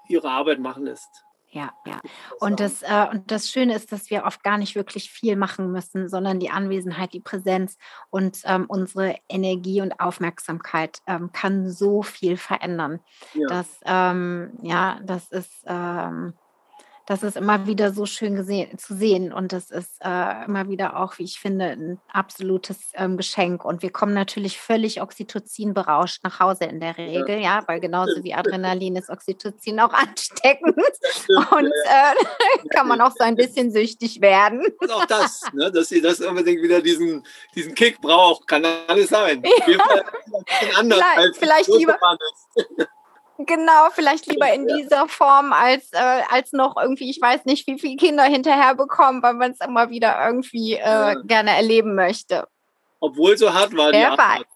[0.09, 1.25] ihre Arbeit machen lässt.
[1.53, 2.01] Ja, ja.
[2.39, 5.73] Und das, äh, und das Schöne ist, dass wir oft gar nicht wirklich viel machen
[5.73, 7.77] müssen, sondern die Anwesenheit, die Präsenz
[8.09, 13.01] und ähm, unsere Energie und Aufmerksamkeit ähm, kann so viel verändern.
[13.35, 13.49] Ja.
[13.49, 16.35] Das, ähm, ja, das ist, ähm,
[17.11, 20.97] das ist immer wieder so schön gesehen, zu sehen und das ist äh, immer wieder
[20.97, 23.65] auch, wie ich finde, ein absolutes ähm, Geschenk.
[23.65, 27.81] Und wir kommen natürlich völlig Oxytocin berauscht nach Hause in der Regel, ja, ja weil
[27.81, 30.77] genauso wie Adrenalin ist Oxytocin auch ansteckend
[31.51, 34.65] und äh, kann man auch so ein bisschen süchtig werden.
[34.79, 39.09] Und auch das, ne, dass sie das unbedingt wieder diesen, diesen Kick braucht, kann alles
[39.09, 39.43] sein.
[39.67, 39.79] Ja.
[40.79, 41.99] Anders vielleicht, vielleicht lieber.
[43.47, 47.79] Genau, vielleicht lieber in dieser Form als, äh, als noch irgendwie, ich weiß nicht, wie
[47.79, 51.15] viele Kinder hinterher bekommen, weil man es immer wieder irgendwie äh, ja.
[51.23, 52.47] gerne erleben möchte.
[52.99, 54.47] Obwohl so hart war die Arbeit.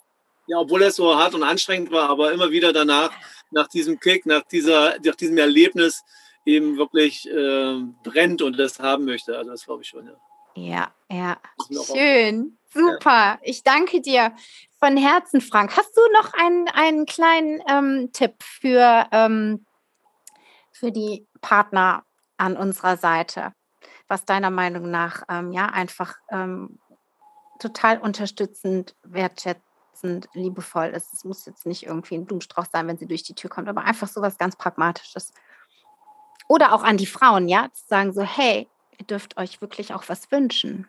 [0.46, 3.10] Ja, obwohl es so hart und anstrengend war, aber immer wieder danach,
[3.50, 6.02] nach diesem Kick, nach, dieser, nach diesem Erlebnis
[6.44, 9.38] eben wirklich äh, brennt und das haben möchte.
[9.38, 10.14] Also das glaube ich schon, ja.
[10.56, 11.36] Ja, ja.
[11.86, 12.58] Schön.
[12.72, 13.10] Super.
[13.10, 13.38] Ja.
[13.42, 14.32] Ich danke dir
[14.84, 15.74] von Herzen, Frank.
[15.78, 19.64] Hast du noch einen, einen kleinen ähm, Tipp für, ähm,
[20.72, 22.04] für die Partner
[22.36, 23.54] an unserer Seite,
[24.08, 26.78] was deiner Meinung nach ähm, ja einfach ähm,
[27.58, 31.14] total unterstützend, wertschätzend, liebevoll ist?
[31.14, 33.84] Es muss jetzt nicht irgendwie ein Blumenstrauß sein, wenn sie durch die Tür kommt, aber
[33.84, 35.32] einfach so was ganz Pragmatisches.
[36.46, 38.68] Oder auch an die Frauen, ja, zu sagen so, hey,
[38.98, 40.86] Ihr dürft euch wirklich auch was wünschen.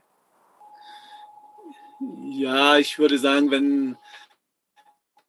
[2.29, 3.97] Ja, ich würde sagen, wenn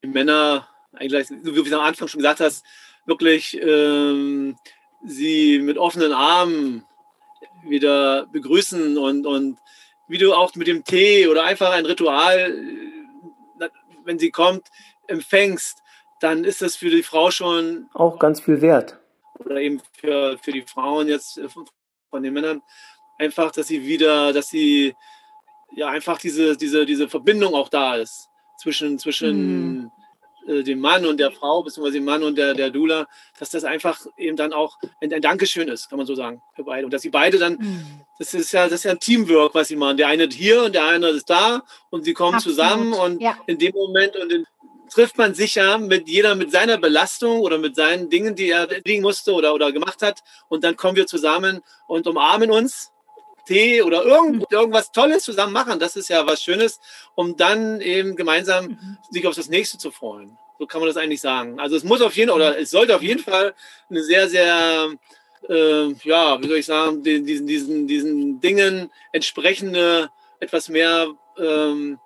[0.03, 2.65] die Männer, eigentlich, so wie du am Anfang schon gesagt hast,
[3.07, 4.57] wirklich ähm,
[5.05, 6.85] sie mit offenen Armen
[7.65, 9.59] wieder begrüßen und, und
[10.09, 12.55] wie du auch mit dem Tee oder einfach ein Ritual,
[14.05, 14.69] wenn sie kommt,
[15.09, 15.83] empfängst,
[16.21, 18.99] dann ist das für die Frau schon auch ganz viel wert.
[19.39, 21.41] Oder eben für, für die Frauen jetzt
[22.11, 22.63] von den Männern,
[23.19, 24.95] einfach, dass sie wieder, dass sie
[25.75, 29.91] ja einfach diese, diese, diese Verbindung auch da ist zwischen, zwischen mhm.
[30.47, 33.07] äh, dem Mann und der Frau, beziehungsweise dem Mann und der, der Dula,
[33.39, 36.65] dass das einfach eben dann auch ein, ein Dankeschön ist, kann man so sagen, für
[36.65, 36.87] beide.
[36.87, 38.01] Und dass sie beide dann, mhm.
[38.19, 39.97] das ist ja, das ist ja ein Teamwork, was sie machen.
[39.97, 42.59] Der eine hier und der andere ist da und sie kommen Absolut.
[42.59, 43.37] zusammen und ja.
[43.47, 44.47] in dem Moment und in,
[44.91, 48.69] trifft man sich ja mit jeder mit seiner Belastung oder mit seinen Dingen, die er
[48.85, 50.21] liegen musste oder, oder gemacht hat.
[50.49, 52.93] Und dann kommen wir zusammen und umarmen uns.
[53.47, 55.79] Tee oder irgend, irgendwas Tolles zusammen machen.
[55.79, 56.81] Das ist ja was Schönes,
[57.15, 58.99] um dann eben gemeinsam mhm.
[59.11, 60.37] sich auf das nächste zu freuen.
[60.59, 61.59] So kann man das eigentlich sagen.
[61.59, 63.55] Also es muss auf jeden oder es sollte auf jeden Fall
[63.89, 64.91] eine sehr, sehr,
[65.49, 71.99] äh, ja, wie soll ich sagen, diesen, diesen, diesen Dingen entsprechende, etwas mehr ähm,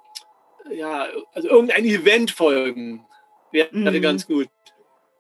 [0.71, 3.07] ja, also irgendein Event folgen.
[3.53, 4.01] Wäre mhm.
[4.01, 4.49] ganz gut.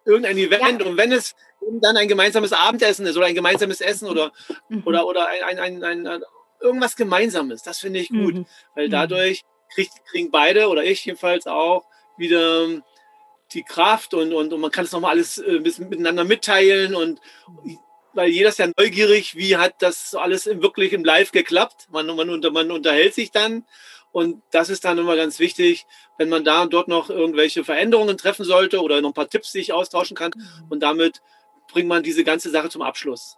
[0.04, 0.86] Irgendein Event ja.
[0.86, 1.34] und wenn es
[1.80, 4.32] dann ein gemeinsames Abendessen ist oder ein gemeinsames Essen oder,
[4.68, 4.82] mhm.
[4.84, 6.22] oder, oder ein, ein, ein, ein,
[6.60, 8.46] irgendwas Gemeinsames, das finde ich gut, mhm.
[8.74, 8.92] weil mhm.
[8.92, 9.42] dadurch
[9.72, 12.66] krieg, kriegen beide oder ich jedenfalls auch wieder
[13.52, 16.94] die Kraft und, und, und man kann es nochmal alles äh, ein bisschen miteinander mitteilen
[16.94, 17.20] und
[18.12, 21.86] weil jeder ist ja neugierig, wie hat das alles wirklich im Live geklappt.
[21.90, 23.64] Man, man, man unterhält sich dann
[24.12, 25.86] Und das ist dann immer ganz wichtig,
[26.18, 29.52] wenn man da und dort noch irgendwelche Veränderungen treffen sollte oder noch ein paar Tipps
[29.52, 30.32] sich austauschen kann.
[30.34, 30.66] Mhm.
[30.68, 31.22] Und damit
[31.70, 33.36] bringt man diese ganze Sache zum Abschluss.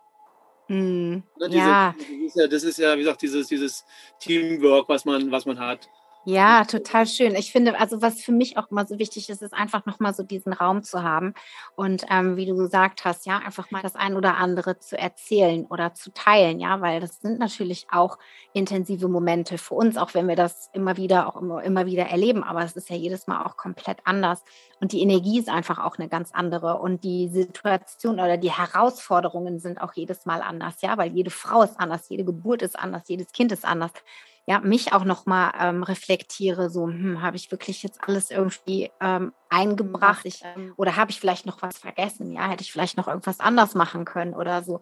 [0.69, 1.95] Ne, diese, ja.
[1.99, 2.47] Das ist ja.
[2.47, 3.85] Das ist ja, wie gesagt, dieses, dieses
[4.21, 5.89] Teamwork, was man, was man hat.
[6.25, 7.35] Ja, total schön.
[7.35, 10.23] Ich finde, also was für mich auch immer so wichtig ist, ist einfach nochmal so
[10.23, 11.35] diesen Raum zu haben
[11.75, 15.67] und ähm, wie du gesagt hast, ja, einfach mal das ein oder andere zu erzählen
[15.67, 18.19] oder zu teilen, ja, weil das sind natürlich auch
[18.53, 22.45] intensive Momente für uns, auch wenn wir das immer wieder, auch immer, immer wieder erleben,
[22.45, 24.45] aber es ist ja jedes Mal auch komplett anders
[24.81, 29.59] und die Energie ist einfach auch eine ganz andere und die Situation oder die Herausforderungen
[29.59, 33.03] sind auch jedes Mal anders, ja, weil jede Frau ist anders, jede Geburt ist anders,
[33.09, 33.91] jedes Kind ist anders
[34.47, 39.33] ja, mich auch nochmal ähm, reflektiere, so, hm, habe ich wirklich jetzt alles irgendwie ähm,
[39.49, 42.33] eingebracht ich, ähm, oder habe ich vielleicht noch was vergessen?
[42.33, 44.81] Ja, hätte ich vielleicht noch irgendwas anders machen können oder so.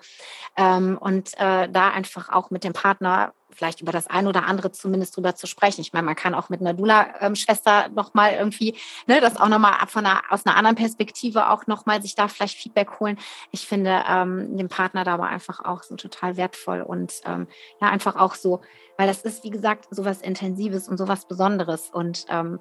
[0.56, 4.72] Ähm, und äh, da einfach auch mit dem Partner vielleicht über das ein oder andere
[4.72, 5.80] zumindest drüber zu sprechen.
[5.80, 10.06] Ich meine, man kann auch mit einer Dula-Schwester nochmal irgendwie, ne, das auch nochmal von
[10.06, 13.18] einer, aus einer anderen Perspektive auch nochmal sich da vielleicht Feedback holen.
[13.50, 17.46] Ich finde ähm, den Partner da aber einfach auch so total wertvoll und ähm,
[17.80, 18.60] ja, einfach auch so,
[18.96, 22.60] weil das ist, wie gesagt, sowas Intensives und sowas Besonderes und ähm,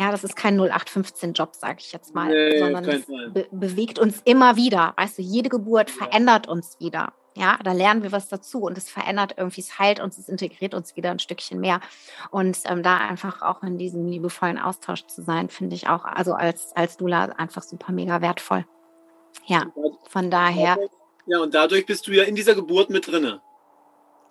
[0.00, 4.22] ja, das ist kein 0815-Job, sage ich jetzt mal, nee, sondern es be bewegt uns
[4.24, 4.94] immer wieder.
[4.96, 6.06] Weißt du, jede Geburt ja.
[6.06, 7.12] verändert uns wieder.
[7.38, 10.74] Ja, da lernen wir was dazu und es verändert irgendwie, es heilt uns, es integriert
[10.74, 11.80] uns wieder ein Stückchen mehr.
[12.32, 16.34] Und ähm, da einfach auch in diesem liebevollen Austausch zu sein, finde ich auch, also
[16.34, 18.66] als, als Dula einfach super mega wertvoll.
[19.46, 19.66] Ja,
[20.08, 20.78] von daher.
[21.26, 23.40] Ja, und dadurch bist du ja in dieser Geburt mit drinne.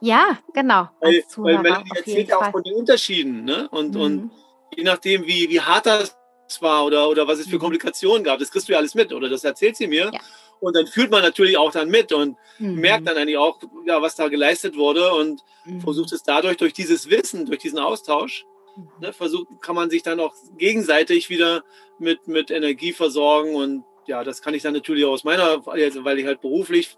[0.01, 0.89] Ja, genau.
[0.99, 3.69] Weil, weil Melanie erzählt ja auch von den Unterschieden, ne?
[3.69, 4.01] Und, mhm.
[4.01, 4.31] und
[4.75, 6.13] je nachdem, wie, wie hart das
[6.59, 7.61] war oder, oder was es für mhm.
[7.61, 10.11] Komplikationen gab, das kriegst du ja alles mit oder das erzählt sie mir.
[10.13, 10.19] Ja.
[10.59, 12.75] Und dann fühlt man natürlich auch dann mit und mhm.
[12.75, 15.81] merkt dann eigentlich auch, ja, was da geleistet wurde und mhm.
[15.81, 18.87] versucht es dadurch, durch dieses Wissen, durch diesen Austausch, mhm.
[18.99, 21.63] ne, versucht, kann man sich dann auch gegenseitig wieder
[21.99, 26.17] mit, mit Energie versorgen und ja, das kann ich dann natürlich aus meiner, also weil
[26.17, 26.97] ich halt beruflich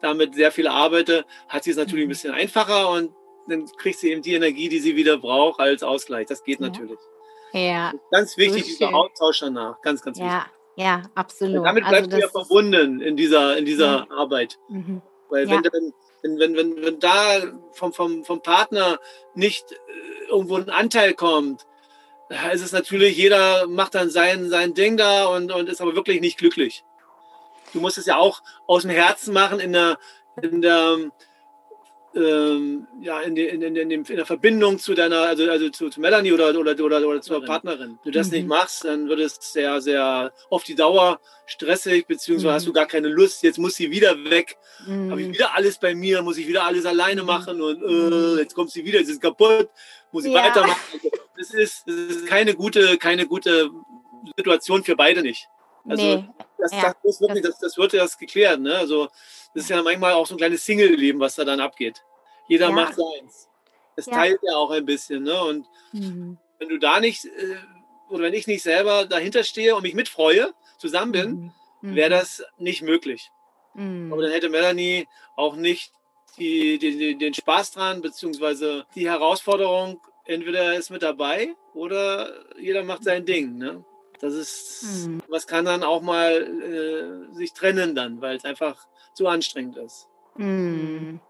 [0.00, 2.10] damit sehr viel arbeite, hat sie es natürlich ein mhm.
[2.10, 3.12] bisschen einfacher und
[3.48, 6.26] dann kriegt sie eben die Energie, die sie wieder braucht als Ausgleich.
[6.26, 6.66] Das geht ja.
[6.66, 6.98] natürlich.
[7.52, 7.92] Ja.
[8.10, 9.80] Ganz wichtig, so dieser Austausch danach.
[9.82, 10.55] Ganz, ganz wichtig.
[10.76, 11.58] Ja, absolut.
[11.58, 14.06] Und damit bleibst also du ja verbunden in dieser, in dieser ja.
[14.10, 14.58] Arbeit.
[14.68, 15.02] Mhm.
[15.30, 15.70] Weil wenn, ja.
[15.70, 17.40] dann, wenn, wenn, wenn, wenn da
[17.72, 18.98] vom, vom, vom Partner
[19.34, 21.66] nicht äh, irgendwo ein Anteil kommt,
[22.52, 26.20] ist es natürlich, jeder macht dann sein, sein Ding da und, und ist aber wirklich
[26.20, 26.84] nicht glücklich.
[27.72, 29.98] Du musst es ja auch aus dem Herzen machen, in der,
[30.42, 30.98] in der
[32.16, 36.32] ähm, ja, in, in, in, in, der Verbindung zu deiner, also, also zu, zu Melanie
[36.32, 37.98] oder, oder, oder, oder zur Partnerin.
[38.02, 38.32] Wenn du das mhm.
[38.34, 42.54] nicht machst, dann wird es sehr, sehr auf die Dauer stressig, beziehungsweise mhm.
[42.54, 45.10] hast du gar keine Lust, jetzt muss sie wieder weg, mhm.
[45.10, 47.26] habe ich wieder alles bei mir, muss ich wieder alles alleine mhm.
[47.26, 48.38] machen und äh, mhm.
[48.38, 49.68] jetzt kommt sie wieder, sie ist kaputt,
[50.10, 50.42] muss ich ja.
[50.42, 51.00] weitermachen.
[51.36, 53.70] Das, ist, das ist keine gute, keine gute
[54.36, 55.48] Situation für beide nicht.
[55.88, 56.28] Also nee.
[56.58, 56.82] das, ja.
[56.82, 58.60] das, muss wirklich, das, das wird erst geklärt.
[58.60, 58.76] Ne?
[58.76, 59.06] Also
[59.54, 62.02] das ist ja manchmal auch so ein kleines Single-Leben, was da dann abgeht.
[62.48, 62.72] Jeder ja.
[62.72, 63.48] macht seins.
[63.96, 64.12] Es ja.
[64.12, 65.22] teilt ja auch ein bisschen.
[65.22, 65.42] Ne?
[65.42, 66.38] Und mhm.
[66.58, 67.56] wenn du da nicht, äh,
[68.08, 71.52] oder wenn ich nicht selber dahinter stehe und mich mitfreue, zusammen bin, mhm.
[71.90, 71.94] mhm.
[71.94, 73.30] wäre das nicht möglich.
[73.74, 74.12] Mhm.
[74.12, 75.92] Aber dann hätte Melanie auch nicht
[76.38, 82.84] die, die, den Spaß dran, beziehungsweise die Herausforderung, entweder er ist mit dabei oder jeder
[82.84, 83.56] macht sein Ding.
[83.56, 83.84] Ne?
[84.20, 85.22] Das ist, mhm.
[85.28, 90.08] was kann dann auch mal äh, sich trennen dann, weil es einfach zu anstrengend ist.
[90.36, 91.20] Mhm.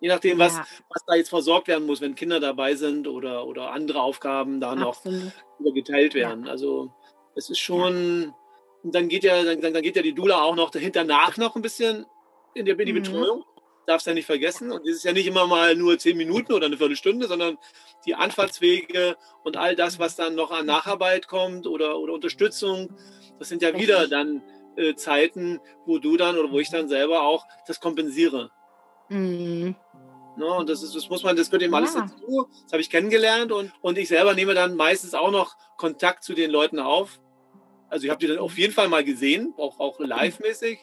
[0.00, 0.66] Je nachdem, was, ja.
[0.90, 4.74] was da jetzt versorgt werden muss, wenn Kinder dabei sind oder, oder andere Aufgaben da
[4.74, 5.02] noch
[5.58, 6.44] geteilt werden.
[6.44, 6.50] Ja.
[6.50, 6.92] Also
[7.34, 8.34] es ist schon,
[8.82, 8.90] ja.
[8.90, 11.62] dann geht ja, dann, dann geht ja die Dula auch noch dahinter nach noch ein
[11.62, 12.06] bisschen
[12.54, 13.02] in, der, in die mhm.
[13.02, 13.44] Betreuung.
[13.86, 14.72] Darfst ja nicht vergessen.
[14.72, 17.58] Und es ist ja nicht immer mal nur zehn Minuten oder eine Viertelstunde, sondern
[18.06, 22.96] die Anfahrtswege und all das, was dann noch an Nacharbeit kommt oder, oder Unterstützung,
[23.38, 24.42] das sind ja wieder dann
[24.76, 28.50] äh, Zeiten, wo du dann oder wo ich dann selber auch das kompensiere.
[29.08, 29.76] Mhm.
[30.36, 32.00] No, ne, und das, ist, das muss man, das gehört eben alles ja.
[32.00, 32.48] dazu.
[32.64, 36.34] Das habe ich kennengelernt und, und ich selber nehme dann meistens auch noch Kontakt zu
[36.34, 37.20] den Leuten auf.
[37.88, 40.80] Also ich habe die dann auf jeden Fall mal gesehen, auch, auch live-mäßig.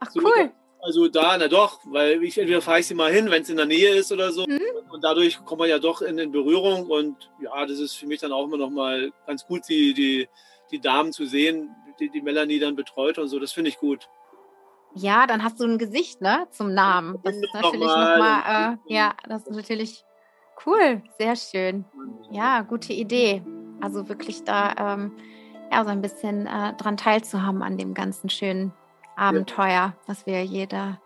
[0.00, 0.52] Ach so, cool.
[0.82, 3.56] Also da, na doch, weil ich entweder fahre ich sie mal hin, wenn es in
[3.56, 4.44] der Nähe ist oder so.
[4.48, 4.60] Mhm.
[4.90, 6.90] Und dadurch kommt man ja doch in, in, Berührung.
[6.90, 10.28] Und ja, das ist für mich dann auch immer noch mal ganz gut, die, die,
[10.72, 11.70] die Damen zu sehen,
[12.00, 13.38] die, die Melanie dann betreut und so.
[13.38, 14.08] Das finde ich gut.
[14.94, 17.18] Ja, dann hast du ein Gesicht, ne, zum Namen.
[17.22, 20.04] Das ist natürlich nochmal, noch äh, ja, das ist natürlich
[20.66, 21.84] cool, sehr schön.
[22.32, 23.42] Ja, gute Idee.
[23.80, 25.12] Also wirklich da, ähm,
[25.70, 28.72] ja, so ein bisschen äh, dran teilzuhaben an dem ganzen schönen
[29.16, 31.00] Abenteuer, was wir jeder,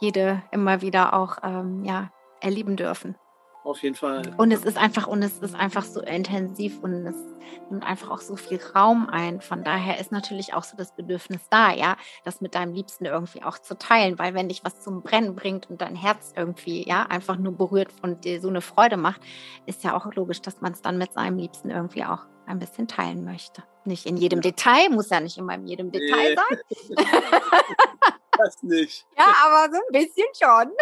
[0.00, 2.10] jede immer wieder auch, ähm, ja,
[2.40, 3.16] erleben dürfen.
[3.64, 4.22] auf jeden Fall.
[4.38, 7.16] Und es ist einfach, und es ist einfach so intensiv und es
[7.70, 9.40] nimmt einfach auch so viel Raum ein.
[9.40, 13.42] Von daher ist natürlich auch so das Bedürfnis da, ja, das mit deinem Liebsten irgendwie
[13.42, 17.02] auch zu teilen, weil wenn dich was zum Brennen bringt und dein Herz irgendwie, ja,
[17.02, 19.20] einfach nur berührt und dir so eine Freude macht,
[19.66, 22.88] ist ja auch logisch, dass man es dann mit seinem Liebsten irgendwie auch ein bisschen
[22.88, 23.62] teilen möchte.
[23.84, 26.96] Nicht in jedem Detail, muss ja nicht immer in jedem Detail nee.
[26.96, 27.06] sein.
[28.36, 29.06] das nicht.
[29.18, 30.72] Ja, aber so ein bisschen schon.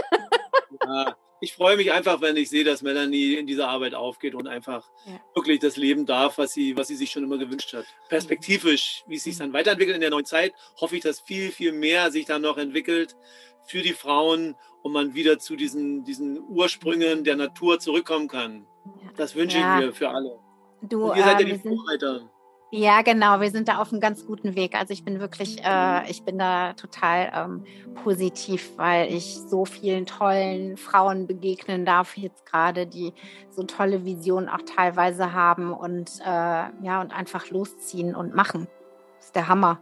[0.87, 4.47] Ja ich freue mich einfach, wenn ich sehe, dass Melanie in dieser Arbeit aufgeht und
[4.47, 5.21] einfach ja.
[5.35, 7.85] wirklich das Leben darf, was sie, was sie sich schon immer gewünscht hat.
[8.09, 11.73] Perspektivisch, wie es sich dann weiterentwickelt in der neuen Zeit, hoffe ich, dass viel, viel
[11.73, 13.17] mehr sich dann noch entwickelt
[13.67, 18.67] für die Frauen und man wieder zu diesen, diesen Ursprüngen der Natur zurückkommen kann.
[19.17, 20.39] Das wünsche ich mir für alle.
[20.83, 22.20] Du, und ihr seid ja ähm, die Vorreiter.
[22.72, 23.41] Ja, genau.
[23.41, 24.74] Wir sind da auf einem ganz guten Weg.
[24.74, 27.64] Also ich bin wirklich, äh, ich bin da total ähm,
[28.03, 33.12] positiv, weil ich so vielen tollen Frauen begegnen darf jetzt gerade, die
[33.51, 38.66] so tolle Visionen auch teilweise haben und äh, ja und einfach losziehen und machen.
[39.16, 39.81] Das ist der Hammer.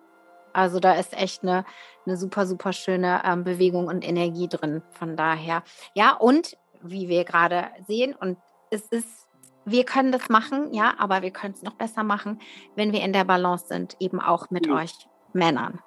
[0.53, 1.65] Also da ist echt eine,
[2.07, 4.83] eine super, super schöne ähm, Bewegung und Energie drin.
[4.91, 5.63] Von daher.
[5.95, 8.37] Ja, und wie wir gerade sehen, und
[8.71, 9.24] es ist
[9.65, 12.41] wir können das machen, ja, aber wir können es noch besser machen,
[12.75, 14.75] wenn wir in der Balance sind, eben auch mit ja.
[14.75, 14.93] euch
[15.33, 15.81] Männern.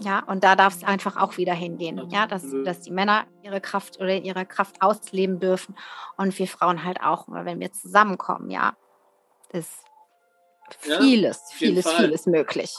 [0.00, 3.60] Ja, und da darf es einfach auch wieder hingehen, ja, dass, dass die Männer ihre
[3.60, 5.74] Kraft oder ihre Kraft ausleben dürfen
[6.16, 8.74] und wir Frauen halt auch, weil wenn wir zusammenkommen, ja,
[9.52, 9.84] ist
[10.78, 12.74] vieles, ja, vieles, vieles möglich.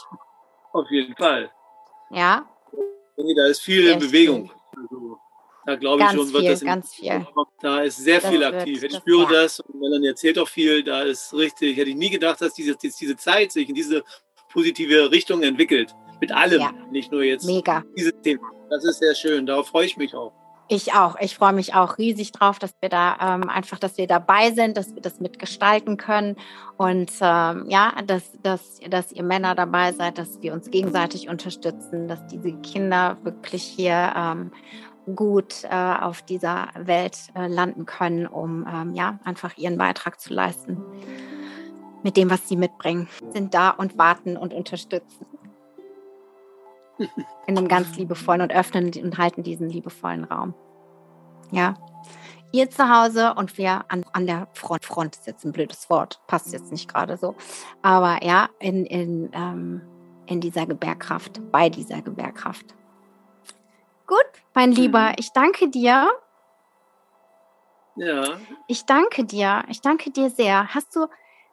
[0.72, 1.50] Auf jeden Fall.
[2.10, 2.46] Ja.
[3.16, 4.50] Nee, da ist viel in Bewegung.
[4.76, 5.18] Also,
[5.64, 6.60] da glaube ich schon, wird viel, das.
[6.60, 7.26] Ganz viel.
[7.60, 8.82] Da ist sehr das viel aktiv.
[8.82, 9.42] Ich spüre ja.
[9.42, 10.82] das und Melanie erzählt auch viel.
[10.82, 11.76] Da ist richtig.
[11.76, 14.02] Hätte ich nie gedacht, dass diese, diese Zeit sich in diese
[14.52, 15.94] positive Richtung entwickelt.
[16.20, 16.72] Mit allem, ja.
[16.90, 17.82] nicht nur jetzt Mega.
[17.96, 18.50] dieses Thema.
[18.70, 19.46] Das ist sehr schön.
[19.46, 20.32] Darauf freue ich mich auch.
[20.68, 21.16] Ich auch.
[21.20, 24.76] Ich freue mich auch riesig drauf, dass wir da ähm, einfach, dass wir dabei sind,
[24.76, 26.36] dass wir das mitgestalten können
[26.78, 32.08] und ähm, ja, dass, dass, dass ihr Männer dabei seid, dass wir uns gegenseitig unterstützen,
[32.08, 34.52] dass diese Kinder wirklich hier ähm,
[35.16, 40.32] gut äh, auf dieser Welt äh, landen können, um ähm, ja einfach ihren Beitrag zu
[40.32, 40.82] leisten
[42.02, 43.08] mit dem, was sie mitbringen.
[43.30, 45.26] Sind da und warten und unterstützen.
[47.46, 50.54] In einem ganz liebevollen und öffnen und halten diesen liebevollen Raum.
[51.50, 51.74] Ja.
[52.54, 54.84] Ihr zu Hause und wir an, an der Front.
[54.84, 57.34] Front ist jetzt ein blödes Wort, passt jetzt nicht gerade so.
[57.80, 59.80] Aber ja, in, in, ähm,
[60.26, 62.74] in dieser Gebärkraft, bei dieser Gebärkraft.
[64.06, 65.14] Gut, mein Lieber, mhm.
[65.18, 66.10] ich danke dir.
[67.96, 68.24] Ja.
[68.68, 69.64] Ich danke dir.
[69.68, 70.74] Ich danke dir sehr.
[70.74, 71.06] Hast du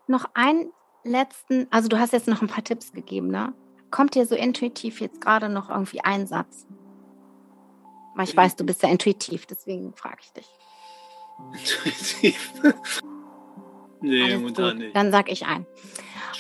[0.07, 0.71] noch einen
[1.03, 3.53] letzten, also du hast jetzt noch ein paar Tipps gegeben, ne?
[3.91, 6.67] Kommt dir so intuitiv jetzt gerade noch irgendwie ein Satz?
[8.15, 10.49] Weil ich weiß, du bist ja intuitiv, deswegen frage ich dich.
[11.53, 12.53] Intuitiv?
[14.01, 14.95] nee, momentan nicht.
[14.95, 15.65] Dann sag ich ein.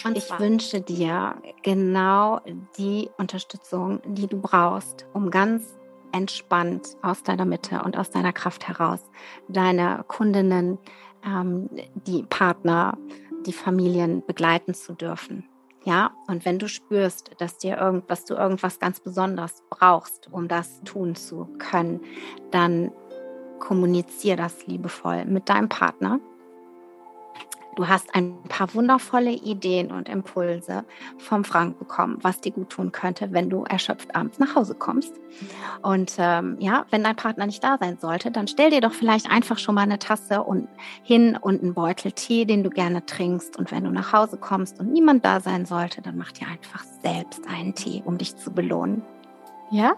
[0.05, 2.41] Und ich wünsche dir genau
[2.77, 5.78] die Unterstützung, die du brauchst, um ganz
[6.11, 8.99] entspannt aus deiner Mitte und aus deiner Kraft heraus.
[9.47, 10.77] Deine Kundinnen,
[11.25, 11.69] ähm,
[12.07, 12.97] die Partner,
[13.45, 15.45] die Familien begleiten zu dürfen.
[15.85, 20.81] Ja, und wenn du spürst, dass dir irgendwas, du irgendwas ganz Besonderes brauchst, um das
[20.83, 22.01] tun zu können,
[22.51, 22.91] dann
[23.59, 26.19] kommunizier das liebevoll mit deinem Partner
[27.75, 30.83] Du hast ein paar wundervolle Ideen und Impulse
[31.17, 35.13] vom Frank bekommen, was dir gut tun könnte, wenn du erschöpft abends nach Hause kommst.
[35.81, 39.31] Und ähm, ja, wenn dein Partner nicht da sein sollte, dann stell dir doch vielleicht
[39.31, 40.67] einfach schon mal eine Tasse und,
[41.03, 43.57] hin und einen Beutel Tee, den du gerne trinkst.
[43.57, 46.83] Und wenn du nach Hause kommst und niemand da sein sollte, dann mach dir einfach
[47.01, 49.03] selbst einen Tee, um dich zu belohnen.
[49.71, 49.93] Ja?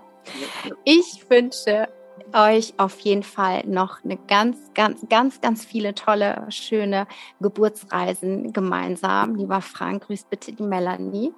[0.83, 1.87] Ich wünsche
[2.33, 7.07] euch auf jeden Fall noch eine ganz, ganz, ganz, ganz viele tolle, schöne
[7.39, 9.35] Geburtsreisen gemeinsam.
[9.35, 11.33] Lieber Frank, grüß bitte die Melanie.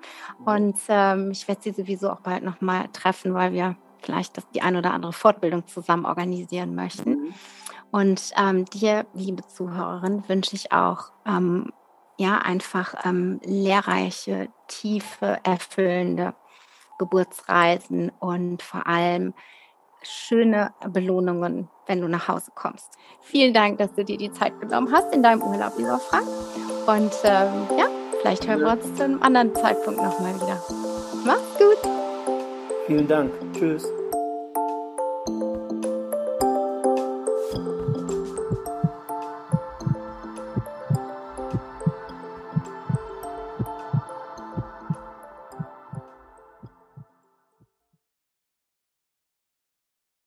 [0.46, 4.62] Und ähm, ich werde sie sowieso auch bald nochmal treffen, weil wir vielleicht das, die
[4.62, 7.10] ein oder andere Fortbildung zusammen organisieren möchten.
[7.10, 7.34] Mhm.
[7.92, 11.72] Und ähm, dir, liebe Zuhörerin, wünsche ich auch ähm,
[12.18, 16.34] ja einfach ähm, lehrreiche, tiefe, erfüllende
[16.98, 19.34] Geburtsreisen und vor allem
[20.04, 22.98] schöne Belohnungen, wenn du nach Hause kommst.
[23.22, 26.28] Vielen Dank, dass du dir die Zeit genommen hast in deinem Urlaub, lieber Frank.
[26.88, 27.88] Und ähm, ja,
[28.22, 30.62] vielleicht hören wir uns zu einem anderen Zeitpunkt nochmal wieder.
[31.26, 31.78] Mach's gut.
[32.88, 33.32] Vielen Dank.
[33.54, 33.88] Tschüss.